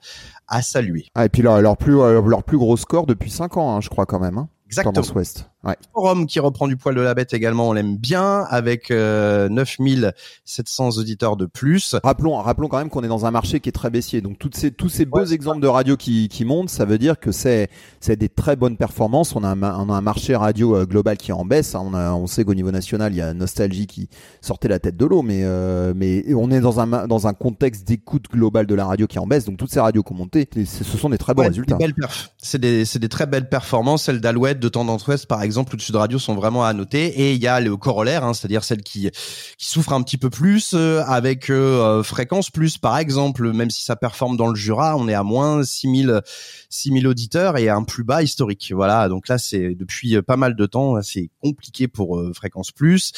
à 0.50 0.62
saluer. 0.62 1.06
Ah 1.16 1.26
et 1.26 1.30
puis 1.30 1.42
leur, 1.44 1.62
leur 1.62 1.78
plus 1.78 1.94
leur 1.94 2.44
plus 2.44 2.58
gros 2.58 2.76
score 2.76 3.06
depuis 3.06 3.32
5 3.32 3.56
ans, 3.56 3.78
hein, 3.78 3.80
je 3.80 3.88
crois 3.88 4.06
quand 4.06 4.20
même. 4.20 4.38
Hein. 4.38 4.50
Exactement. 4.66 5.02
Ouest. 5.16 5.50
Ouais. 5.64 5.78
Forum 5.94 6.26
qui 6.26 6.42
reprend 6.42 6.68
du 6.68 6.76
poil 6.76 6.94
de 6.94 7.00
la 7.00 7.14
bête 7.14 7.34
également, 7.34 7.70
on 7.70 7.74
l'aime 7.74 7.96
bien, 7.96 8.42
avec 8.50 8.92
euh, 8.92 9.48
9700 9.48 10.98
auditeurs 10.98 11.38
de 11.38 11.46
plus. 11.46 11.96
Rappelons, 12.04 12.36
rappelons 12.36 12.68
quand 12.68 12.80
même 12.80 12.90
qu'on 12.90 13.02
est 13.04 13.08
dans 13.08 13.26
un 13.26 13.32
marché 13.32 13.62
qui 13.62 13.70
est 13.70 13.74
très 13.74 13.90
baissier. 13.90 14.20
Donc 14.20 14.38
toutes 14.38 14.58
ces, 14.58 14.72
tous 14.72 14.90
ces 14.90 15.06
beaux 15.06 15.24
exemples 15.24 15.62
de 15.62 15.68
radio 15.68 15.96
qui, 15.96 16.28
qui 16.28 16.44
montent, 16.44 16.70
ça 16.70 16.84
veut 16.84 16.98
dire 16.98 17.18
que 17.18 17.32
c'est, 17.32 17.70
c'est 18.02 18.18
des 18.18 18.28
très 18.28 18.58
bonnes 18.58 18.76
performances. 18.76 19.38
On 19.38 19.44
a 19.46 19.48
un, 19.48 19.62
on 19.62 19.90
a 19.90 19.94
un 19.94 20.02
marché 20.02 20.36
radio 20.36 20.76
euh, 20.76 20.86
global 20.86 21.16
qui 21.16 21.32
est 21.32 21.34
en 21.34 21.46
baisse. 21.46 21.76
On, 21.76 21.94
a, 21.94 22.12
on 22.12 22.28
sait 22.28 22.44
qu'au 22.44 22.56
niveau 22.56 22.72
national, 22.72 23.14
il 23.14 23.18
y 23.18 23.22
a 23.22 23.34
Nostalgie 23.34 23.88
qui 23.88 24.10
sortait 24.42 24.68
la 24.68 24.80
tête 24.80 24.98
de 24.98 25.06
l'eau, 25.06 25.22
mais, 25.22 25.44
euh, 25.44 25.94
mais 25.96 26.26
on 26.34 26.52
est 26.52 26.60
dans 26.60 26.82
un, 26.82 27.08
dans 27.08 27.28
un 27.28 27.34
contexte 27.34 27.88
d'écoute 27.88 28.26
globale 28.30 28.66
de 28.66 28.76
la 28.76 28.86
radio 28.86 29.08
qui 29.08 29.16
est 29.16 29.22
en 29.22 29.28
baisse. 29.28 29.46
Donc 29.46 29.56
toutes 29.56 29.72
ces 29.72 29.80
radios 29.80 30.04
qui 30.04 30.12
ont 30.12 30.18
monté, 30.18 30.50
ce 30.66 30.84
sont 30.84 31.10
des 31.10 31.18
très 31.18 31.34
bons 31.34 31.44
résultats. 31.44 31.78
C'est 32.38 32.60
des, 32.60 32.84
c'est 32.84 33.00
des 33.00 33.10
très 33.10 33.28
belles 33.28 33.48
performances. 33.48 34.04
Celle 34.04 34.20
d'Alouette, 34.20 34.60
de 34.60 34.68
Tendance 34.68 35.08
Ouest, 35.08 35.26
par 35.26 35.42
exemple, 35.42 35.53
ou 35.74 35.78
de 35.78 35.82
Sud 35.82 35.96
Radio 35.96 36.20
sont 36.20 36.36
vraiment 36.36 36.66
à 36.66 36.74
noter. 36.74 37.06
Et 37.06 37.34
il 37.34 37.42
y 37.42 37.48
a 37.48 37.60
le 37.60 37.78
corollaire, 37.78 38.24
hein, 38.24 38.34
c'est-à-dire 38.34 38.64
celle 38.64 38.82
qui 38.82 39.10
qui 39.58 39.70
souffre 39.70 39.94
un 39.94 40.02
petit 40.02 40.18
peu 40.18 40.30
plus 40.30 40.74
euh, 40.74 41.04
avec 41.06 41.50
euh, 41.50 42.04
fréquence 42.04 42.50
plus, 42.50 42.78
par 42.78 42.98
exemple, 42.98 43.52
même 43.52 43.70
si 43.70 43.84
ça 43.84 43.96
performe 43.96 44.38
dans 44.38 44.48
le 44.48 44.56
Jura, 44.56 44.98
on 44.98 45.08
est 45.08 45.14
à 45.14 45.24
moins 45.24 45.64
6000 45.64 46.22
6000 46.70 47.08
auditeurs 47.08 47.58
et 47.58 47.70
un 47.70 47.84
plus 47.84 48.04
bas 48.04 48.24
historique. 48.24 48.72
Voilà, 48.76 49.10
donc 49.10 49.28
là 49.28 49.38
c'est 49.38 49.76
depuis 49.76 50.22
pas 50.22 50.38
mal 50.38 50.56
de 50.56 50.66
temps, 50.66 51.02
c'est 51.02 51.30
compliqué 51.42 51.88
pour 51.88 52.18
euh, 52.18 52.34
fréquence 52.34 52.72
plus. 52.72 53.12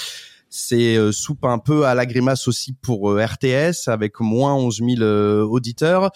C'est 0.50 0.96
euh, 0.96 1.12
soupe 1.12 1.44
un 1.44 1.58
peu 1.58 1.86
à 1.86 1.96
la 1.96 2.06
grimace 2.06 2.48
aussi 2.48 2.74
pour 2.74 3.12
euh, 3.12 3.26
RTS 3.26 3.88
avec 3.88 4.20
moins 4.20 4.56
11 4.56 4.78
000 4.78 5.02
euh, 5.02 5.44
auditeurs. 5.44 6.12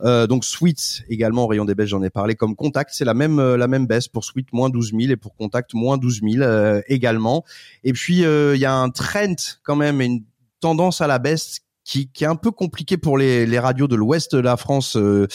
donc 0.00 0.44
Sweet 0.44 1.02
également 1.08 1.46
rayon 1.46 1.64
des 1.64 1.74
baisses 1.74 1.90
j'en 1.90 2.02
ai 2.02 2.10
parlé 2.10 2.34
comme 2.34 2.56
Contact 2.56 2.90
c'est 2.94 3.04
la 3.04 3.14
même 3.14 3.38
la 3.38 3.68
même 3.68 3.86
baisse 3.86 4.08
pour 4.08 4.24
Sweet 4.24 4.52
moins 4.52 4.70
12 4.70 4.92
000 4.98 5.12
et 5.12 5.16
pour 5.16 5.34
Contact 5.34 5.74
moins 5.74 5.98
12 5.98 6.20
000 6.22 6.80
également 6.88 7.44
et 7.84 7.92
puis 7.92 8.20
il 8.20 8.58
y 8.58 8.64
a 8.64 8.74
un 8.74 8.90
trend 8.90 9.34
quand 9.62 9.76
même 9.76 10.00
une 10.00 10.22
tendance 10.60 11.00
à 11.00 11.06
la 11.06 11.18
baisse 11.18 11.60
qui, 11.90 12.08
qui, 12.08 12.24
est 12.24 12.28
un 12.28 12.36
peu 12.36 12.50
compliqué 12.50 12.96
pour 12.96 13.18
les, 13.18 13.46
les 13.46 13.58
radios 13.58 13.88
de 13.88 13.96
l'ouest 13.96 14.34
de 14.34 14.40
la 14.40 14.56
France, 14.56 14.96
euh, 14.96 15.26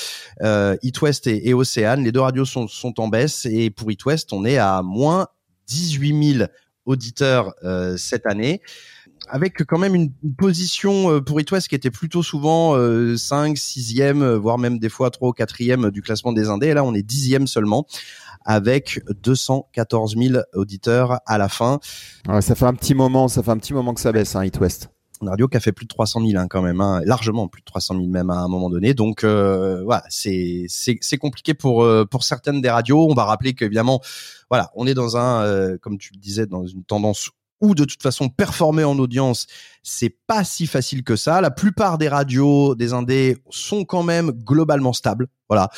euh, 0.41 0.77
et, 0.81 1.49
et, 1.49 1.53
Océane. 1.53 2.03
Les 2.03 2.11
deux 2.11 2.21
radios 2.21 2.45
sont, 2.45 2.67
sont 2.67 2.99
en 2.99 3.07
baisse 3.07 3.45
et 3.45 3.69
pour 3.69 3.91
It 3.91 4.05
West, 4.05 4.31
on 4.31 4.45
est 4.45 4.57
à 4.57 4.81
moins 4.81 5.27
18 5.67 6.33
000 6.37 6.49
auditeurs 6.85 7.53
euh, 7.63 7.97
cette 7.97 8.25
année 8.25 8.61
avec 9.27 9.63
quand 9.65 9.77
même 9.77 9.95
une, 9.95 10.11
position 10.37 11.11
euh, 11.11 11.21
pour 11.21 11.39
It 11.39 11.49
qui 11.67 11.75
était 11.75 11.91
plutôt 11.91 12.23
souvent 12.23 12.75
euh, 12.75 13.17
5, 13.17 13.55
6e, 13.55 14.21
euh, 14.21 14.37
voire 14.37 14.57
même 14.57 14.79
des 14.79 14.89
fois 14.89 15.09
3 15.09 15.29
ou 15.29 15.31
4e 15.31 15.89
du 15.91 16.01
classement 16.01 16.33
des 16.33 16.49
Indés. 16.49 16.67
Et 16.67 16.73
là, 16.73 16.83
on 16.83 16.93
est 16.93 17.07
10e 17.07 17.47
seulement 17.47 17.85
avec 18.45 19.01
214 19.23 20.15
000 20.17 20.43
auditeurs 20.53 21.19
à 21.25 21.37
la 21.37 21.49
fin. 21.49 21.79
ça 22.41 22.53
fait 22.53 22.65
un 22.65 22.75
petit 22.75 22.93
moment, 22.93 23.27
ça 23.27 23.41
fait 23.41 23.51
un 23.51 23.57
petit 23.57 23.73
moment 23.73 23.93
que 23.93 24.01
ça 24.01 24.11
baisse, 24.11 24.35
hein, 24.35 24.47
West. 24.59 24.89
Une 25.21 25.29
radio 25.29 25.47
qui 25.47 25.57
a 25.57 25.59
fait 25.59 25.71
plus 25.71 25.85
de 25.85 25.89
300 25.89 26.25
000 26.25 26.41
hein, 26.41 26.47
quand 26.47 26.61
même, 26.61 26.81
hein, 26.81 27.01
largement 27.05 27.47
plus 27.47 27.61
de 27.61 27.65
300 27.65 27.95
000 27.95 28.07
même 28.07 28.29
à 28.29 28.39
un 28.39 28.47
moment 28.47 28.69
donné. 28.69 28.93
Donc 28.93 29.23
euh, 29.23 29.83
voilà, 29.83 30.03
c'est 30.09 30.65
c'est 30.67 31.17
compliqué 31.17 31.53
pour 31.53 31.87
pour 32.11 32.23
certaines 32.23 32.61
des 32.61 32.69
radios. 32.69 33.07
On 33.09 33.13
va 33.13 33.25
rappeler 33.25 33.53
qu'évidemment 33.53 34.01
voilà, 34.49 34.71
on 34.75 34.85
est 34.87 34.93
dans 34.93 35.17
un, 35.17 35.43
euh, 35.43 35.77
comme 35.79 35.97
tu 35.97 36.13
le 36.13 36.19
disais, 36.19 36.45
dans 36.45 36.65
une 36.65 36.83
tendance 36.83 37.29
où 37.61 37.73
de 37.73 37.85
toute 37.85 38.01
façon 38.01 38.29
performer 38.29 38.83
en 38.83 38.97
audience, 38.99 39.47
c'est 39.81 40.15
pas 40.27 40.43
si 40.43 40.67
facile 40.67 41.03
que 41.03 41.15
ça. 41.15 41.41
La 41.41 41.51
plupart 41.51 41.97
des 41.97 42.09
radios, 42.09 42.75
des 42.75 42.93
indés 42.93 43.37
sont 43.49 43.85
quand 43.85 44.03
même 44.03 44.31
globalement 44.31 44.93
stables. 44.93 45.27
Voilà. 45.49 45.69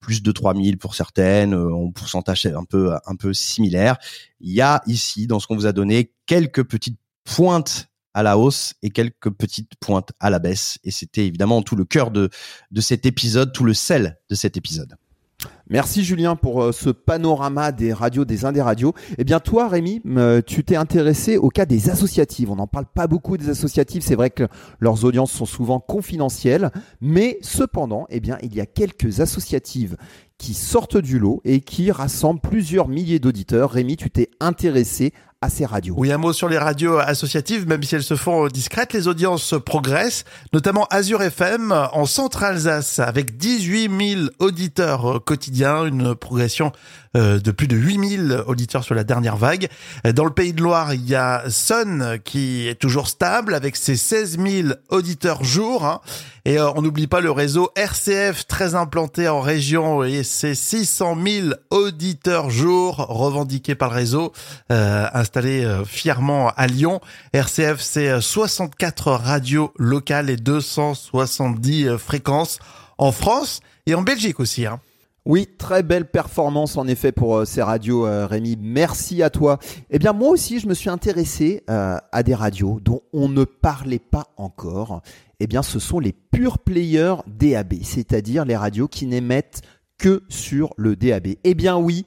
Plus 0.00 0.22
de 0.22 0.32
3000 0.32 0.76
pour 0.76 0.94
certaines, 0.94 1.54
euh, 1.54 1.74
en 1.74 1.90
pourcentage 1.90 2.44
un 2.44 2.64
peu, 2.64 2.94
un 3.06 3.16
peu 3.16 3.32
similaire. 3.32 3.96
Il 4.40 4.52
y 4.52 4.60
a 4.60 4.82
ici, 4.86 5.26
dans 5.26 5.40
ce 5.40 5.46
qu'on 5.46 5.56
vous 5.56 5.66
a 5.66 5.72
donné, 5.72 6.12
quelques 6.26 6.62
petites 6.62 6.98
pointes 7.24 7.88
à 8.14 8.22
la 8.22 8.38
hausse 8.38 8.74
et 8.82 8.90
quelques 8.90 9.30
petites 9.30 9.72
pointes 9.80 10.12
à 10.20 10.30
la 10.30 10.38
baisse. 10.38 10.78
Et 10.84 10.90
c'était 10.90 11.26
évidemment 11.26 11.62
tout 11.62 11.76
le 11.76 11.84
cœur 11.84 12.10
de, 12.10 12.30
de 12.70 12.80
cet 12.80 13.06
épisode, 13.06 13.52
tout 13.52 13.64
le 13.64 13.74
sel 13.74 14.18
de 14.30 14.34
cet 14.34 14.56
épisode. 14.56 14.96
Merci 15.70 16.04
Julien 16.04 16.36
pour 16.36 16.62
euh, 16.62 16.72
ce 16.72 16.90
panorama 16.90 17.72
des 17.72 17.92
radios, 17.92 18.24
des 18.24 18.44
indés 18.44 18.60
radios. 18.60 18.92
Eh 19.16 19.24
bien 19.24 19.40
toi 19.40 19.68
Rémi, 19.68 20.02
tu 20.46 20.62
t'es 20.62 20.76
intéressé 20.76 21.36
au 21.38 21.48
cas 21.48 21.64
des 21.64 21.88
associatives. 21.90 22.50
On 22.50 22.56
n'en 22.56 22.66
parle 22.66 22.86
pas 22.86 23.06
beaucoup 23.06 23.36
des 23.36 23.48
associatives, 23.48 24.02
c'est 24.02 24.14
vrai 24.14 24.30
que 24.30 24.44
leurs 24.80 25.04
audiences 25.04 25.32
sont 25.32 25.46
souvent 25.46 25.80
confidentielles, 25.80 26.70
mais 27.00 27.38
cependant, 27.40 28.06
eh 28.10 28.20
bien 28.20 28.36
il 28.42 28.54
y 28.54 28.60
a 28.60 28.66
quelques 28.66 29.20
associatives 29.20 29.96
qui 30.38 30.54
sortent 30.54 30.98
du 30.98 31.18
lot 31.18 31.40
et 31.44 31.60
qui 31.60 31.90
rassemblent 31.90 32.40
plusieurs 32.40 32.88
milliers 32.88 33.18
d'auditeurs. 33.18 33.70
Rémi, 33.70 33.96
tu 33.96 34.10
t'es 34.10 34.28
intéressé 34.40 35.12
à 35.44 35.50
ces 35.50 35.66
radios. 35.66 35.94
Oui, 35.98 36.10
un 36.10 36.16
mot 36.16 36.32
sur 36.32 36.48
les 36.48 36.56
radios 36.56 36.98
associatives, 36.98 37.68
même 37.68 37.82
si 37.82 37.94
elles 37.94 38.02
se 38.02 38.16
font 38.16 38.46
discrètes, 38.48 38.94
les 38.94 39.08
audiences 39.08 39.54
progressent, 39.64 40.24
notamment 40.54 40.86
Azure 40.90 41.22
FM 41.22 41.70
en 41.70 42.06
Centre-Alsace 42.06 42.98
avec 42.98 43.36
18 43.36 44.14
000 44.16 44.22
auditeurs 44.38 45.22
quotidiens, 45.24 45.53
une 45.62 46.14
progression 46.14 46.72
euh, 47.16 47.38
de 47.38 47.50
plus 47.52 47.68
de 47.68 47.76
8000 47.76 48.42
auditeurs 48.46 48.82
sur 48.82 48.94
la 48.94 49.04
dernière 49.04 49.36
vague. 49.36 49.68
Dans 50.14 50.24
le 50.24 50.32
Pays 50.32 50.52
de 50.52 50.60
Loire, 50.60 50.94
il 50.94 51.08
y 51.08 51.14
a 51.14 51.44
Sun 51.48 52.18
qui 52.24 52.66
est 52.66 52.74
toujours 52.74 53.06
stable 53.06 53.54
avec 53.54 53.76
ses 53.76 53.96
16 53.96 54.38
000 54.38 54.68
auditeurs 54.88 55.44
jour. 55.44 55.84
Hein. 55.84 56.00
Et 56.44 56.58
euh, 56.58 56.72
on 56.74 56.82
n'oublie 56.82 57.06
pas 57.06 57.20
le 57.20 57.30
réseau 57.30 57.70
RCF 57.76 58.48
très 58.48 58.74
implanté 58.74 59.28
en 59.28 59.40
région 59.40 60.02
et 60.02 60.24
ses 60.24 60.56
600 60.56 61.16
000 61.24 61.48
auditeurs 61.70 62.50
jour 62.50 62.96
revendiqués 62.96 63.76
par 63.76 63.90
le 63.90 63.96
réseau 63.96 64.32
euh, 64.72 65.06
installé 65.14 65.82
fièrement 65.86 66.50
à 66.56 66.66
Lyon. 66.66 67.00
RCF, 67.32 67.80
c'est 67.80 68.20
64 68.20 69.12
radios 69.12 69.72
locales 69.78 70.30
et 70.30 70.36
270 70.36 71.96
fréquences 71.96 72.58
en 72.98 73.12
France 73.12 73.60
et 73.86 73.94
en 73.94 74.02
Belgique 74.02 74.40
aussi. 74.40 74.66
Hein. 74.66 74.80
Oui, 75.26 75.48
très 75.56 75.82
belle 75.82 76.04
performance 76.04 76.76
en 76.76 76.86
effet 76.86 77.10
pour 77.10 77.36
euh, 77.36 77.44
ces 77.46 77.62
radios, 77.62 78.06
euh, 78.06 78.26
Rémi. 78.26 78.58
Merci 78.60 79.22
à 79.22 79.30
toi. 79.30 79.58
Eh 79.88 79.98
bien, 79.98 80.12
moi 80.12 80.28
aussi, 80.28 80.60
je 80.60 80.68
me 80.68 80.74
suis 80.74 80.90
intéressé 80.90 81.62
euh, 81.70 81.96
à 82.12 82.22
des 82.22 82.34
radios 82.34 82.78
dont 82.78 83.00
on 83.14 83.30
ne 83.30 83.44
parlait 83.44 83.98
pas 83.98 84.26
encore. 84.36 85.00
Eh 85.40 85.46
bien, 85.46 85.62
ce 85.62 85.78
sont 85.78 85.98
les 85.98 86.12
pure 86.12 86.58
players 86.58 87.16
DAB, 87.26 87.72
c'est-à-dire 87.82 88.44
les 88.44 88.54
radios 88.54 88.86
qui 88.86 89.06
n'émettent 89.06 89.62
que 89.96 90.24
sur 90.28 90.74
le 90.76 90.94
DAB. 90.94 91.28
Eh 91.42 91.54
bien, 91.54 91.78
oui. 91.78 92.04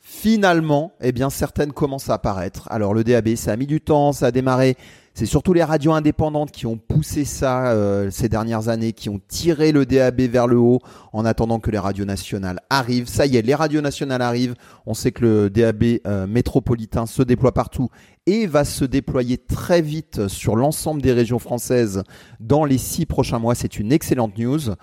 Finalement, 0.00 0.92
eh 1.00 1.12
bien, 1.12 1.30
certaines 1.30 1.72
commencent 1.72 2.10
à 2.10 2.14
apparaître. 2.14 2.66
Alors, 2.70 2.94
le 2.94 3.04
DAB, 3.04 3.36
ça 3.36 3.52
a 3.52 3.56
mis 3.56 3.66
du 3.66 3.80
temps, 3.80 4.12
ça 4.12 4.26
a 4.26 4.30
démarré 4.32 4.76
c'est 5.16 5.24
surtout 5.24 5.54
les 5.54 5.64
radios 5.64 5.94
indépendantes 5.94 6.50
qui 6.50 6.66
ont 6.66 6.76
poussé 6.76 7.24
ça 7.24 7.70
euh, 7.70 8.10
ces 8.10 8.28
dernières 8.28 8.68
années, 8.68 8.92
qui 8.92 9.08
ont 9.08 9.18
tiré 9.28 9.72
le 9.72 9.86
DAB 9.86 10.20
vers 10.20 10.46
le 10.46 10.58
haut 10.58 10.80
en 11.14 11.24
attendant 11.24 11.58
que 11.58 11.70
les 11.70 11.78
radios 11.78 12.04
nationales 12.04 12.60
arrivent. 12.68 13.08
Ça 13.08 13.24
y 13.24 13.38
est, 13.38 13.40
les 13.40 13.54
radios 13.54 13.80
nationales 13.80 14.20
arrivent. 14.20 14.56
On 14.84 14.92
sait 14.92 15.12
que 15.12 15.24
le 15.24 15.48
DAB 15.48 15.84
euh, 16.06 16.26
métropolitain 16.26 17.06
se 17.06 17.22
déploie 17.22 17.54
partout 17.54 17.88
et 18.26 18.46
va 18.46 18.66
se 18.66 18.84
déployer 18.84 19.38
très 19.38 19.80
vite 19.80 20.28
sur 20.28 20.54
l'ensemble 20.54 21.00
des 21.00 21.14
régions 21.14 21.38
françaises 21.38 22.02
dans 22.38 22.66
les 22.66 22.76
six 22.76 23.06
prochains 23.06 23.38
mois. 23.38 23.54
C'est 23.54 23.78
une 23.78 23.92
excellente 23.92 24.36
news. 24.36 24.74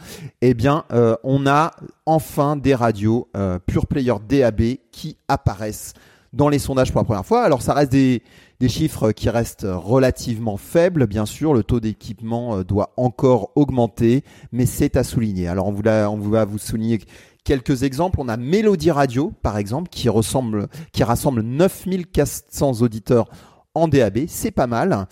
Eh 0.42 0.56
bien, 0.56 0.86
euh, 0.94 1.16
on 1.24 1.46
a 1.46 1.74
enfin 2.08 2.56
des 2.56 2.74
radios 2.74 3.30
pure 3.68 3.86
player 3.86 4.16
DAB 4.28 4.62
qui 4.92 5.16
apparaissent 5.28 5.94
dans 6.34 6.50
les 6.50 6.60
sondages 6.60 6.92
pour 6.92 7.00
la 7.00 7.06
première 7.06 7.26
fois. 7.26 7.44
Alors 7.44 7.62
ça 7.62 7.74
reste 7.74 7.92
des, 7.92 8.22
des 8.60 8.70
chiffres 8.70 9.12
qui 9.12 9.30
restent 9.30 9.68
relativement 9.70 10.58
faibles, 10.58 11.08
bien 11.08 11.26
sûr. 11.26 11.54
Le 11.54 11.64
taux 11.64 11.80
d'équipement 11.80 12.58
euh, 12.58 12.64
doit 12.64 12.94
encore 12.98 13.52
augmenter, 13.56 14.24
mais 14.52 14.66
c'est 14.66 14.98
à 14.98 15.04
souligner. 15.04 15.48
Alors, 15.48 15.68
on, 15.68 15.72
vous 15.72 15.84
on 15.86 16.18
va 16.30 16.46
vous 16.46 16.58
souligner 16.58 17.00
quelques 17.44 17.84
exemples. 17.84 18.20
On 18.22 18.30
a 18.30 18.38
Mélodie 18.38 18.92
Radio, 18.92 19.34
par 19.42 19.58
exemple, 19.58 19.90
qui, 19.90 20.10
ressemble, 20.10 20.68
qui 20.92 21.04
rassemble 21.04 21.42
9400 21.42 22.82
auditeurs 22.82 23.30
en 23.76 23.88
DAB. 23.88 24.20
C'est 24.28 24.52
pas 24.52 24.68
mal. 24.68 25.08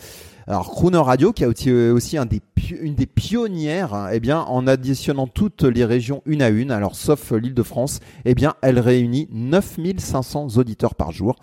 Alors 0.47 0.69
Crooner 0.69 0.97
Radio, 0.97 1.33
qui 1.33 1.43
a 1.43 1.47
aussi, 1.47 1.69
euh, 1.69 2.21
un 2.21 2.25
des, 2.25 2.41
une 2.81 2.95
des 2.95 3.05
pionnières, 3.05 3.93
hein, 3.93 4.09
eh 4.11 4.19
bien, 4.19 4.41
en 4.41 4.67
additionnant 4.67 5.27
toutes 5.27 5.63
les 5.63 5.85
régions 5.85 6.21
une 6.25 6.41
à 6.41 6.49
une, 6.49 6.71
alors 6.71 6.95
sauf 6.95 7.31
l'Île-de-France, 7.31 7.99
eh 8.25 8.35
bien, 8.35 8.55
elle 8.61 8.79
réunit 8.79 9.27
9500 9.31 10.57
auditeurs 10.57 10.95
par 10.95 11.11
jour. 11.11 11.35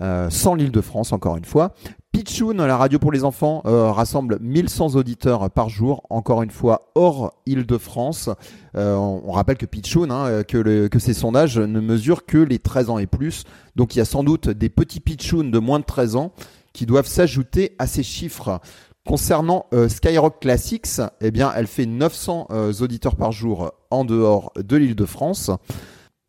Euh, 0.00 0.30
sans 0.30 0.54
l'Île-de-France 0.54 1.12
encore 1.12 1.36
une 1.36 1.44
fois. 1.44 1.72
Pitchoun, 2.12 2.56
la 2.64 2.76
radio 2.76 3.00
pour 3.00 3.10
les 3.10 3.24
enfants, 3.24 3.62
euh, 3.66 3.90
rassemble 3.90 4.38
1100 4.40 4.94
auditeurs 4.94 5.50
par 5.50 5.68
jour, 5.68 6.04
encore 6.08 6.42
une 6.42 6.52
fois 6.52 6.92
hors 6.94 7.32
Île-de-France. 7.46 8.30
Euh, 8.76 8.94
on, 8.94 9.32
rappelle 9.32 9.56
que 9.56 9.66
Pitchoun, 9.66 10.12
hein, 10.12 10.44
que, 10.46 10.86
que 10.86 10.98
ces 11.00 11.14
sondages 11.14 11.58
ne 11.58 11.80
mesurent 11.80 12.26
que 12.26 12.38
les 12.38 12.60
13 12.60 12.90
ans 12.90 12.98
et 12.98 13.06
plus. 13.06 13.42
Donc 13.74 13.96
il 13.96 13.98
y 13.98 14.00
a 14.00 14.04
sans 14.04 14.22
doute 14.22 14.48
des 14.48 14.68
petits 14.68 15.00
Pitchoun 15.00 15.50
de 15.50 15.58
moins 15.58 15.80
de 15.80 15.84
13 15.84 16.14
ans 16.14 16.32
qui 16.78 16.86
doivent 16.86 17.08
s'ajouter 17.08 17.74
à 17.80 17.88
ces 17.88 18.04
chiffres. 18.04 18.60
Concernant 19.04 19.66
Skyrock 19.88 20.38
Classics, 20.38 21.00
eh 21.20 21.32
bien, 21.32 21.50
elle 21.56 21.66
fait 21.66 21.86
900 21.86 22.46
auditeurs 22.80 23.16
par 23.16 23.32
jour 23.32 23.72
en 23.90 24.04
dehors 24.04 24.52
de 24.54 24.76
l'Île-de-France. 24.76 25.50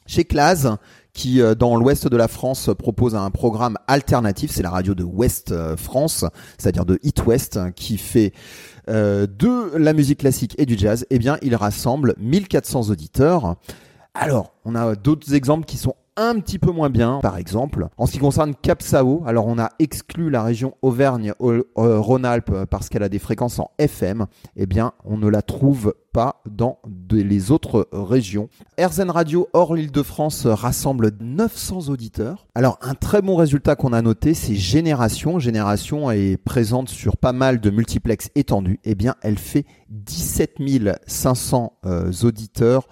Chez 0.07 0.25
Claz, 0.25 0.75
qui 1.13 1.39
euh, 1.39 1.53
dans 1.53 1.75
l'ouest 1.75 2.07
de 2.07 2.17
la 2.17 2.27
France 2.27 2.71
propose 2.75 3.13
un 3.13 3.29
programme 3.29 3.77
alternatif, 3.87 4.49
c'est 4.49 4.63
la 4.63 4.71
radio 4.71 4.95
de 4.95 5.05
euh, 5.51 5.77
France, 5.77 6.25
c'est-à-dire 6.57 6.85
de 6.85 6.97
Hit 7.03 7.23
West, 7.27 7.59
qui 7.75 7.99
fait 7.99 8.33
euh, 8.89 9.27
de 9.27 9.77
la 9.77 9.93
musique 9.93 10.21
classique 10.21 10.55
et 10.57 10.65
du 10.65 10.75
jazz, 10.75 11.05
eh 11.11 11.19
bien 11.19 11.37
il 11.43 11.55
rassemble 11.55 12.15
1400 12.17 12.89
auditeurs. 12.89 13.55
Alors, 14.15 14.55
on 14.65 14.73
a 14.73 14.95
d'autres 14.95 15.35
exemples 15.35 15.65
qui 15.65 15.77
sont 15.77 15.93
un 16.19 16.39
petit 16.39 16.59
peu 16.59 16.71
moins 16.71 16.89
bien, 16.89 17.19
par 17.21 17.37
exemple. 17.37 17.87
En 17.97 18.05
ce 18.05 18.11
qui 18.11 18.19
concerne 18.19 18.53
Capsao, 18.53 19.23
alors 19.25 19.47
on 19.47 19.57
a 19.57 19.69
exclu 19.79 20.29
la 20.29 20.43
région 20.43 20.75
Auvergne-Rhône-Alpes 20.81 22.51
euh, 22.51 22.65
parce 22.65 22.89
qu'elle 22.89 23.03
a 23.03 23.09
des 23.09 23.19
fréquences 23.19 23.57
en 23.59 23.71
FM. 23.77 24.25
Eh 24.57 24.65
bien, 24.65 24.91
on 25.05 25.17
ne 25.17 25.29
la 25.29 25.41
trouve 25.41 25.93
pas 26.11 26.41
dans 26.49 26.79
les 27.09 27.51
autres 27.51 27.87
régions. 27.93 28.49
RZN 28.77 29.11
Radio 29.11 29.47
hors 29.53 29.75
l'Île-de-France 29.75 30.45
rassemble 30.45 31.11
900 31.21 31.89
auditeurs. 31.89 32.47
Alors, 32.53 32.77
un 32.81 32.95
très 32.95 33.21
bon 33.21 33.37
résultat 33.37 33.75
qu'on 33.75 33.93
a 33.93 34.01
noté, 34.01 34.33
c'est 34.33 34.55
Génération. 34.55 35.39
Génération 35.39 36.11
est 36.11 36.35
présente 36.37 36.89
sur 36.89 37.15
pas 37.15 37.31
mal 37.31 37.61
de 37.61 37.69
multiplex 37.69 38.29
étendus. 38.35 38.79
Eh 38.83 38.95
bien, 38.95 39.15
elle 39.21 39.37
fait 39.37 39.65
17 39.89 40.57
500 41.07 41.73
euh, 41.85 42.11
auditeurs 42.23 42.87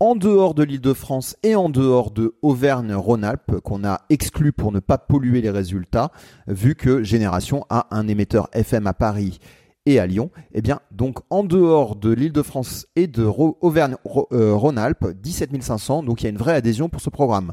en 0.00 0.16
dehors 0.16 0.54
de 0.54 0.62
l'Île-de-France 0.62 1.36
et 1.42 1.54
en 1.54 1.68
dehors 1.68 2.10
de 2.10 2.34
Auvergne-Rhône-Alpes 2.40 3.60
qu'on 3.62 3.84
a 3.84 4.00
exclu 4.08 4.50
pour 4.50 4.72
ne 4.72 4.80
pas 4.80 4.96
polluer 4.96 5.42
les 5.42 5.50
résultats, 5.50 6.10
vu 6.48 6.74
que 6.74 7.02
Génération 7.02 7.66
a 7.68 7.86
un 7.90 8.08
émetteur 8.08 8.48
FM 8.54 8.86
à 8.86 8.94
Paris 8.94 9.38
et 9.84 10.00
à 10.00 10.06
Lyon. 10.06 10.30
Eh 10.52 10.62
bien, 10.62 10.80
donc 10.90 11.18
en 11.28 11.44
dehors 11.44 11.96
de 11.96 12.10
l'Île-de-France 12.10 12.86
et 12.96 13.08
de 13.08 13.24
Auvergne-Rhône-Alpes, 13.60 15.06
17 15.22 15.62
500, 15.62 16.02
donc 16.02 16.22
il 16.22 16.24
y 16.24 16.26
a 16.28 16.30
une 16.30 16.38
vraie 16.38 16.54
adhésion 16.54 16.88
pour 16.88 17.02
ce 17.02 17.10
programme. 17.10 17.52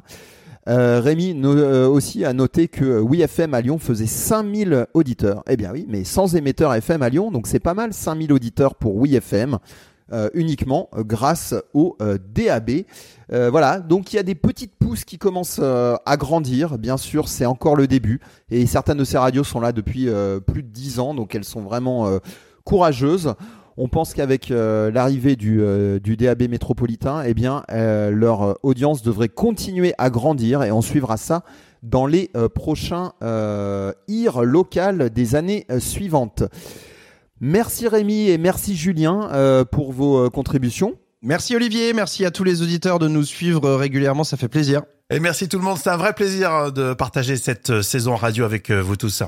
Euh, 0.69 1.01
Rémi 1.01 1.33
euh, 1.43 1.88
aussi 1.88 2.25
a 2.25 2.33
noté 2.33 2.67
que 2.69 3.01
WeFM 3.01 3.53
à 3.53 3.62
Lyon 3.62 3.77
faisait 3.77 4.05
5000 4.05 4.88
auditeurs. 4.93 5.43
Eh 5.49 5.57
bien 5.57 5.71
oui, 5.71 5.86
mais 5.88 6.03
sans 6.05 6.36
émetteur 6.36 6.73
FM 6.73 7.01
à 7.01 7.10
Lyon, 7.10 7.31
donc 7.31 7.47
c'est 7.47 7.60
pas 7.60 7.73
mal, 7.73 7.93
5000 7.93 8.31
auditeurs 8.31 8.75
pour 8.75 9.01
WeFM. 9.01 9.60
Euh, 10.13 10.29
uniquement 10.33 10.87
euh, 10.95 11.03
grâce 11.03 11.53
au 11.73 11.97
euh, 12.01 12.17
DAB. 12.33 12.85
voilà, 13.29 13.81
donc 13.81 14.13
il 14.13 14.15
y 14.15 14.19
a 14.19 14.23
des 14.23 14.35
petites 14.35 14.73
pousses 14.73 15.03
qui 15.03 15.17
commencent 15.17 15.59
à 15.59 16.17
grandir. 16.17 16.77
Bien 16.77 16.95
sûr, 16.95 17.27
c'est 17.27 17.45
encore 17.45 17.75
le 17.75 17.87
début. 17.87 18.21
Et 18.49 18.65
certaines 18.67 18.99
de 18.99 19.03
ces 19.03 19.17
radios 19.17 19.43
sont 19.43 19.59
là 19.59 19.73
depuis 19.73 20.07
plus 20.45 20.63
de 20.63 20.69
10 20.69 20.99
ans, 20.99 21.13
donc 21.13 21.35
elles 21.35 21.43
sont 21.43 21.61
vraiment 21.61 22.09
courageuses. 22.63 23.33
On 23.75 23.89
pense 23.89 24.13
qu'avec 24.13 24.47
l'arrivée 24.47 25.35
du, 25.35 25.61
du, 26.01 26.15
DAB 26.15 26.43
métropolitain, 26.43 27.23
eh 27.25 27.33
bien, 27.33 27.63
leur 27.69 28.57
audience 28.63 29.01
devrait 29.01 29.27
continuer 29.27 29.93
à 29.97 30.09
grandir 30.09 30.63
et 30.63 30.71
on 30.71 30.81
suivra 30.81 31.17
ça 31.17 31.43
dans 31.83 32.05
les 32.05 32.31
prochains 32.55 33.11
IR 34.07 34.43
locales 34.43 35.09
des 35.09 35.35
années 35.35 35.67
suivantes. 35.79 36.43
Merci 37.39 37.88
Rémi 37.88 38.30
et 38.30 38.38
merci 38.38 38.76
Julien 38.76 39.30
euh, 39.32 39.63
pour 39.63 39.91
vos 39.91 40.26
euh, 40.26 40.30
contributions. 40.30 40.95
Merci 41.21 41.56
Olivier, 41.56 41.93
merci 41.93 42.26
à 42.26 42.32
tous 42.32 42.43
les 42.43 42.62
auditeurs 42.62 43.00
de 43.00 43.08
nous 43.08 43.23
suivre 43.23 43.65
euh, 43.65 43.78
régulièrement, 43.78 44.23
ça 44.23 44.38
fait 44.38 44.47
plaisir. 44.47 44.84
Et 45.12 45.19
merci 45.19 45.47
tout 45.47 45.58
le 45.58 45.63
monde, 45.63 45.78
c'est 45.78 45.89
un 45.89 45.97
vrai 45.97 46.13
plaisir 46.13 46.71
de 46.71 46.93
partager 46.93 47.38
cette 47.38 47.82
saison 47.82 48.15
radio 48.15 48.43
avec 48.43 48.71
vous 48.71 48.95
tous. 48.95 49.23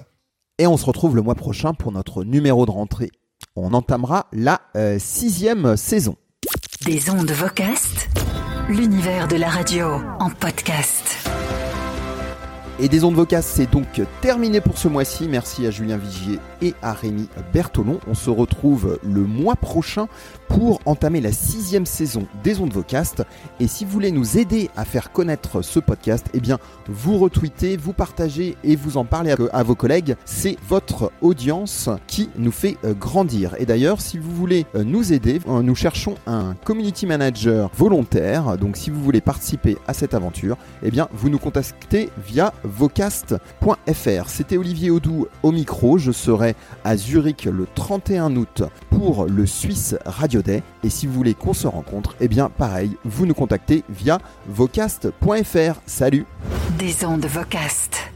Et 0.57 0.67
on 0.67 0.75
se 0.75 0.85
retrouve 0.85 1.15
le 1.15 1.21
mois 1.21 1.35
prochain 1.35 1.73
pour 1.73 1.91
notre 1.91 2.23
numéro 2.23 2.65
de 2.65 2.71
rentrée. 2.71 3.11
On 3.55 3.73
entamera 3.73 4.27
la 4.33 4.59
sixième 4.97 5.77
saison. 5.77 6.17
Des 6.85 7.09
ondes 7.09 7.31
vocastes, 7.31 8.09
l'univers 8.67 9.29
de 9.29 9.37
la 9.37 9.47
radio 9.47 9.87
en 10.19 10.29
podcast. 10.29 11.28
Et 12.81 12.87
des 12.87 13.03
ondes 13.03 13.15
vocales, 13.15 13.43
c'est 13.43 13.69
donc 13.69 14.01
terminé 14.21 14.61
pour 14.61 14.77
ce 14.77 14.87
mois-ci. 14.87 15.27
Merci 15.27 15.67
à 15.67 15.71
Julien 15.71 15.97
Vigier 15.97 16.39
et 16.61 16.73
à 16.81 16.93
Rémi 16.93 17.27
Bertolon. 17.51 17.99
On 18.07 18.13
se 18.13 18.29
retrouve 18.29 18.99
le 19.03 19.19
mois 19.19 19.57
prochain 19.57 20.07
pour 20.47 20.79
entamer 20.85 21.19
la 21.19 21.33
sixième 21.33 21.85
saison 21.85 22.25
des 22.41 22.61
ondes 22.61 22.71
vocast. 22.71 23.23
Et 23.59 23.67
si 23.67 23.83
vous 23.83 23.91
voulez 23.91 24.11
nous 24.11 24.37
aider 24.37 24.69
à 24.77 24.85
faire 24.85 25.11
connaître 25.11 25.61
ce 25.61 25.81
podcast, 25.81 26.27
eh 26.33 26.39
bien, 26.39 26.57
vous 26.87 27.17
retweetez, 27.17 27.75
vous 27.75 27.91
partagez 27.91 28.55
et 28.63 28.77
vous 28.77 28.95
en 28.95 29.03
parlez 29.03 29.35
à 29.51 29.63
vos 29.63 29.75
collègues. 29.75 30.15
C'est 30.23 30.55
votre 30.69 31.11
audience 31.21 31.89
qui 32.07 32.29
nous 32.37 32.51
fait 32.51 32.77
euh, 32.85 32.93
grandir. 32.93 33.55
Et 33.59 33.65
d'ailleurs, 33.65 33.99
si 33.99 34.17
vous 34.17 34.31
voulez 34.31 34.65
euh, 34.75 34.85
nous 34.85 35.11
aider, 35.11 35.41
euh, 35.49 35.61
nous 35.61 35.75
cherchons 35.75 36.15
un 36.27 36.55
community 36.63 37.05
manager 37.05 37.69
volontaire. 37.77 38.57
Donc, 38.57 38.77
si 38.77 38.89
vous 38.89 39.03
voulez 39.03 39.21
participer 39.21 39.77
à 39.85 39.93
cette 39.93 40.13
aventure, 40.13 40.55
eh 40.81 40.91
bien, 40.91 41.09
vous 41.11 41.29
nous 41.29 41.39
contactez 41.39 42.09
via 42.25 42.53
vocast.fr. 42.69 44.29
C'était 44.29 44.57
Olivier 44.57 44.91
Audou 44.91 45.27
au 45.43 45.51
micro. 45.51 45.97
Je 45.97 46.11
serai 46.11 46.55
à 46.83 46.95
Zurich 46.95 47.45
le 47.45 47.67
31 47.75 48.35
août 48.35 48.63
pour 48.89 49.25
le 49.25 49.45
Suisse 49.45 49.95
Radio 50.05 50.41
Day. 50.41 50.63
Et 50.83 50.89
si 50.89 51.07
vous 51.07 51.13
voulez 51.13 51.33
qu'on 51.33 51.53
se 51.53 51.67
rencontre, 51.67 52.15
eh 52.19 52.27
bien 52.27 52.49
pareil, 52.49 52.95
vous 53.03 53.25
nous 53.25 53.33
contactez 53.33 53.83
via 53.89 54.19
vocast.fr. 54.47 55.81
Salut 55.85 56.25
Des 56.77 57.05
ondes 57.05 57.25
Vocast. 57.25 58.11